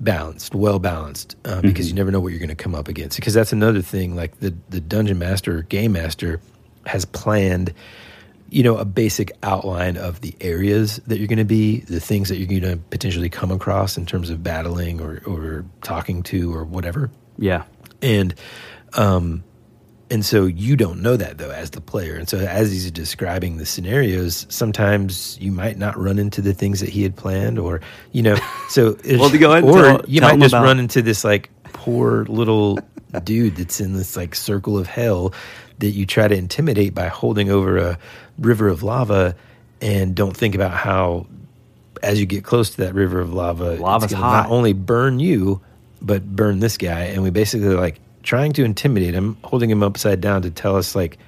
[0.00, 1.90] balanced, well balanced, um, because Mhm.
[1.90, 3.16] you never know what you're going to come up against.
[3.16, 4.16] Because that's another thing.
[4.16, 6.40] Like the the dungeon master, or game master,
[6.86, 7.72] has planned,
[8.50, 12.28] you know, a basic outline of the areas that you're going to be, the things
[12.28, 16.52] that you're going to potentially come across in terms of battling or or talking to
[16.54, 17.10] or whatever.
[17.38, 17.62] yeah,
[18.02, 18.34] And
[18.94, 19.42] um
[20.10, 22.16] and so you don't know that though as the player.
[22.16, 26.80] And so as he's describing the scenarios, sometimes you might not run into the things
[26.80, 27.80] that he had planned or
[28.12, 28.36] you know,
[28.68, 31.24] so Well, to go ahead or tell- you tell might just about- run into this
[31.24, 32.78] like poor little
[33.24, 35.32] dude that's in this like circle of hell
[35.78, 37.98] that you try to intimidate by holding over a
[38.38, 39.34] river of lava
[39.80, 41.26] and don't think about how
[42.02, 44.42] as you get close to that river of lava, Lava's it's gonna hot.
[44.48, 45.60] not only burn you,
[46.02, 47.04] but burn this guy.
[47.04, 50.96] And we basically like trying to intimidate him, holding him upside down to tell us
[50.96, 51.18] like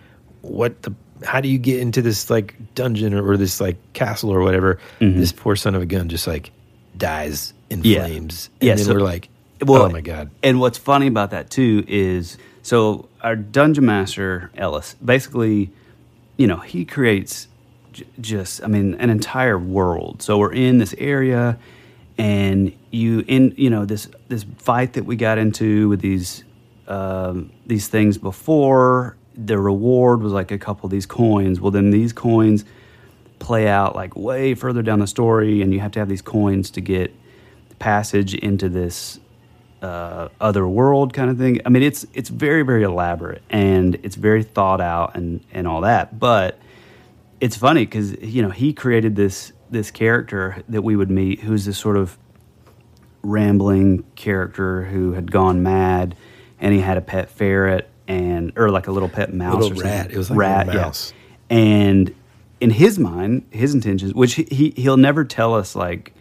[0.42, 0.92] what the
[1.24, 4.78] how do you get into this like dungeon or, or this like castle or whatever.
[5.00, 5.16] Mhm.
[5.16, 6.50] This poor son of a gun just like
[6.96, 8.00] dies in Yeah.
[8.06, 8.50] flames.
[8.60, 9.28] And Yeah, then so- we're like,
[9.64, 10.30] Well, oh my god.
[10.42, 15.70] And what's funny about that too is so our dungeon master Ellis basically,
[16.36, 17.48] you know, he creates
[17.94, 20.20] j- just I mean an entire world.
[20.20, 21.56] So we're in this area,
[22.18, 26.44] and you in you know this this fight that we got into with these
[26.86, 29.16] um, these things before.
[29.34, 31.60] The reward was like a couple of these coins.
[31.60, 32.64] Well, then these coins
[33.38, 36.70] play out like way further down the story, and you have to have these coins
[36.70, 37.14] to get
[37.78, 39.20] passage into this
[39.82, 41.60] uh, other world kind of thing.
[41.64, 45.82] I mean, it's it's very very elaborate and it's very thought out and and all
[45.82, 46.18] that.
[46.18, 46.58] But
[47.40, 51.64] it's funny because you know he created this this character that we would meet, who's
[51.64, 52.18] this sort of
[53.22, 56.16] rambling character who had gone mad,
[56.60, 59.82] and he had a pet ferret and or like a little pet mouse Little or
[59.82, 59.98] rat.
[59.98, 60.14] something.
[60.14, 60.74] It was like a rat, yeah.
[60.74, 61.12] mouse.
[61.50, 62.14] And
[62.60, 66.12] in his mind, his intentions, which he, he he'll never tell us like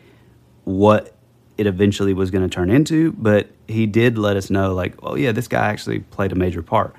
[0.63, 1.15] what
[1.57, 5.15] it eventually was going to turn into, but he did let us know, like, oh
[5.15, 6.93] yeah, this guy actually played a major part.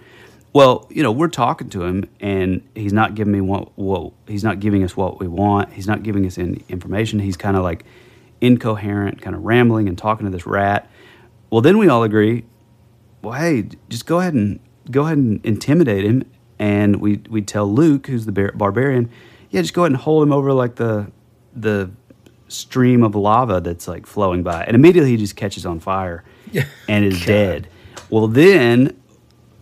[0.52, 4.42] Well, you know, we're talking to him, and he's not giving me what, what he's
[4.42, 5.74] not giving us what we want.
[5.74, 7.18] He's not giving us any information.
[7.18, 7.84] He's kind of like
[8.40, 10.90] incoherent, kind of rambling and talking to this rat.
[11.50, 12.44] Well, then we all agree,
[13.26, 16.22] well, hey, just go ahead and go ahead and intimidate him.
[16.60, 19.10] And we we tell Luke, who's the bar- barbarian,
[19.50, 21.10] yeah, just go ahead and hold him over like the
[21.52, 21.90] the
[22.46, 26.22] stream of lava that's like flowing by, and immediately he just catches on fire
[26.88, 27.68] and is dead.
[28.10, 28.96] Well, then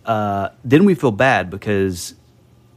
[0.05, 2.13] uh, then we feel bad because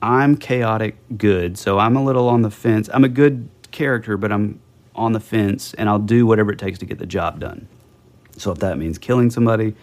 [0.01, 2.89] I'm chaotic good, so I'm a little on the fence.
[2.94, 4.59] I'm a good character, but I'm
[4.94, 7.69] on the fence, and I'll do whatever it takes to get the job done.
[8.39, 9.74] So if that means killing somebody,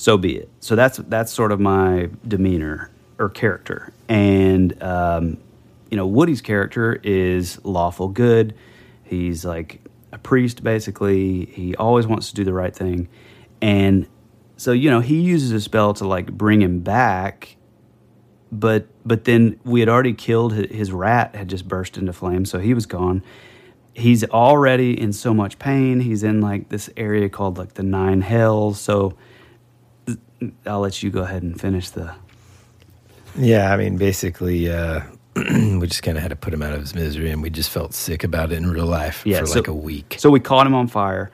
[0.00, 0.48] so be it.
[0.60, 3.92] So that's that's sort of my demeanor or character.
[4.08, 5.36] And um,
[5.90, 8.54] you know, Woody's character is lawful good.
[9.04, 11.44] He's like a priest basically.
[11.44, 13.08] He always wants to do the right thing.
[13.60, 14.06] And
[14.56, 17.56] so, you know, he uses a spell to like bring him back
[18.50, 22.58] but but then we had already killed his, rat had just burst into flames so
[22.58, 23.22] he was gone
[23.94, 28.22] he's already in so much pain he's in like this area called like the nine
[28.22, 29.16] hells so
[30.66, 32.12] i'll let you go ahead and finish the
[33.36, 35.02] Yeah, I mean, basically, uh,
[35.36, 37.70] we just kind of had to put him out of his misery, and we just
[37.70, 40.16] felt sick about it in real life yeah, for so- like a week.
[40.18, 41.30] so we caught him on fire.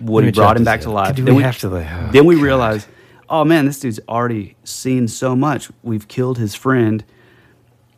[0.00, 1.16] Woody we brought him back to life?
[1.16, 2.42] Then we have to, like, oh, then we God.
[2.44, 2.88] realized
[3.28, 5.70] oh man this dude's already seen so much.
[5.82, 7.04] We've killed his friend.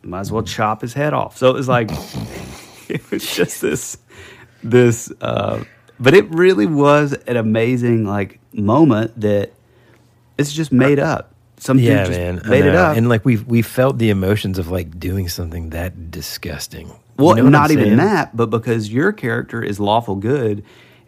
[0.03, 1.37] Might as well chop his head off.
[1.37, 1.89] So it was like
[2.89, 3.97] it was just this
[4.63, 5.63] this uh
[5.99, 9.53] but it really was an amazing like moment that
[10.37, 13.37] it's just made up some dude yeah, just man, made it up and like we
[13.37, 16.91] we felt the emotions of like doing something that disgusting.
[17.17, 20.63] Well, You know not even that, but because your character is lawful good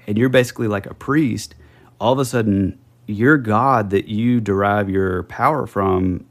[0.08, 1.54] and you're basically like a priest,
[2.00, 6.26] all of a sudden your God that you derive your power from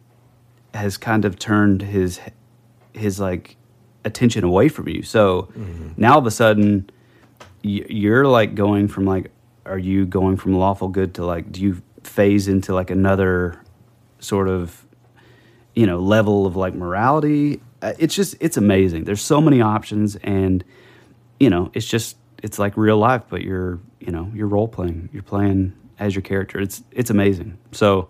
[0.74, 2.20] has kind of turned his
[2.92, 3.56] his like
[4.04, 5.02] attention away from you.
[5.04, 5.90] So Mm-hmm.
[5.96, 6.90] now all of a sudden
[7.62, 9.30] you're like going from like
[9.66, 13.62] are you going from lawful good to like do you phase into like another
[14.20, 14.84] sort of
[15.74, 17.60] you know level of like morality.
[17.80, 19.04] Uh, it's just it's amazing.
[19.04, 20.64] There's so many options and
[21.38, 25.08] you know it's just it's like real life but you're you know you're role playing
[25.12, 26.60] you're playing as your character.
[26.60, 27.58] It's it's amazing.
[27.72, 28.08] So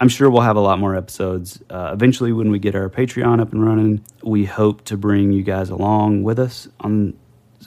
[0.00, 1.62] i'm sure we'll have a lot more episodes.
[1.70, 5.42] Uh, eventually when we get our patreon up and running we hope to bring you
[5.42, 7.14] guys along with us on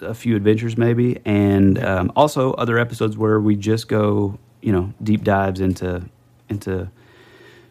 [0.01, 1.19] a few adventures maybe.
[1.25, 6.03] And um, also other episodes where we just go you know deep dives into
[6.49, 6.89] into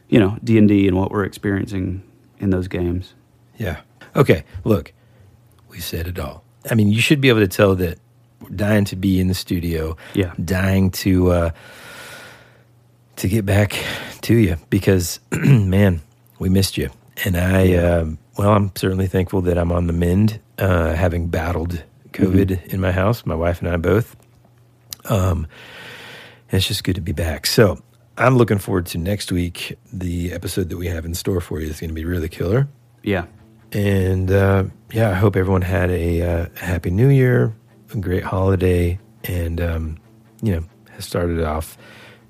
[0.08, 2.02] you know d&d and what we're experiencing
[2.38, 3.14] in those games
[3.58, 3.80] Yeah.
[4.16, 4.44] Okay.
[4.64, 4.92] Look,
[5.68, 6.42] we said it all.
[6.70, 7.98] I mean, you should be able to tell that
[8.40, 9.96] we're dying to be in the studio.
[10.14, 10.32] Yeah.
[10.44, 11.50] Dying to uh,
[13.16, 13.78] to get back
[14.22, 16.00] to you because, man,
[16.38, 16.90] we missed you.
[17.24, 21.82] And I, um, well, I'm certainly thankful that I'm on the mend, uh, having battled
[22.12, 24.16] COVID in my house, my wife and I both.
[25.04, 25.46] Um, and
[26.54, 27.46] it's just good to be back.
[27.46, 27.82] So
[28.16, 29.76] I'm looking forward to next week.
[29.92, 32.68] The episode that we have in store for you is going to be really killer.
[33.02, 33.26] yeah
[33.72, 37.54] And uh, yeah, I hope everyone had a uh, happy new year,
[37.92, 39.98] a great holiday, and, um,
[40.42, 41.76] you know, has started off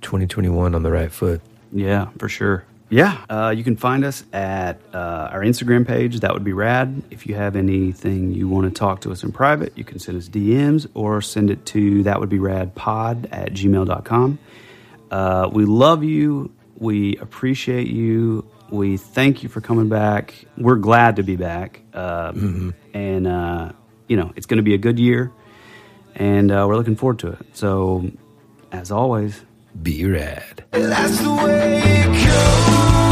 [0.03, 1.41] 2021 on the right foot.
[1.73, 2.65] Yeah, for sure.
[2.95, 6.21] Yeah, uh, you can find us at uh, our Instagram page.
[6.21, 7.03] That would be rad.
[7.11, 10.17] If you have anything you want to talk to us in private, you can send
[10.17, 14.39] us DMs or send it to that would be rad pod at gmail.com.
[15.11, 16.53] Uh, we love you.
[16.77, 18.49] We appreciate you.
[18.71, 20.45] We thank you for coming back.
[20.57, 21.81] We're glad to be back.
[21.95, 23.73] Um, And, uh,
[24.07, 25.33] you know, it's going to be a good year.
[26.15, 27.39] And uh, we're looking forward to it.
[27.55, 28.09] So,
[28.71, 29.43] as always,
[29.83, 30.65] be rad.
[30.71, 33.04] That's the way it goes.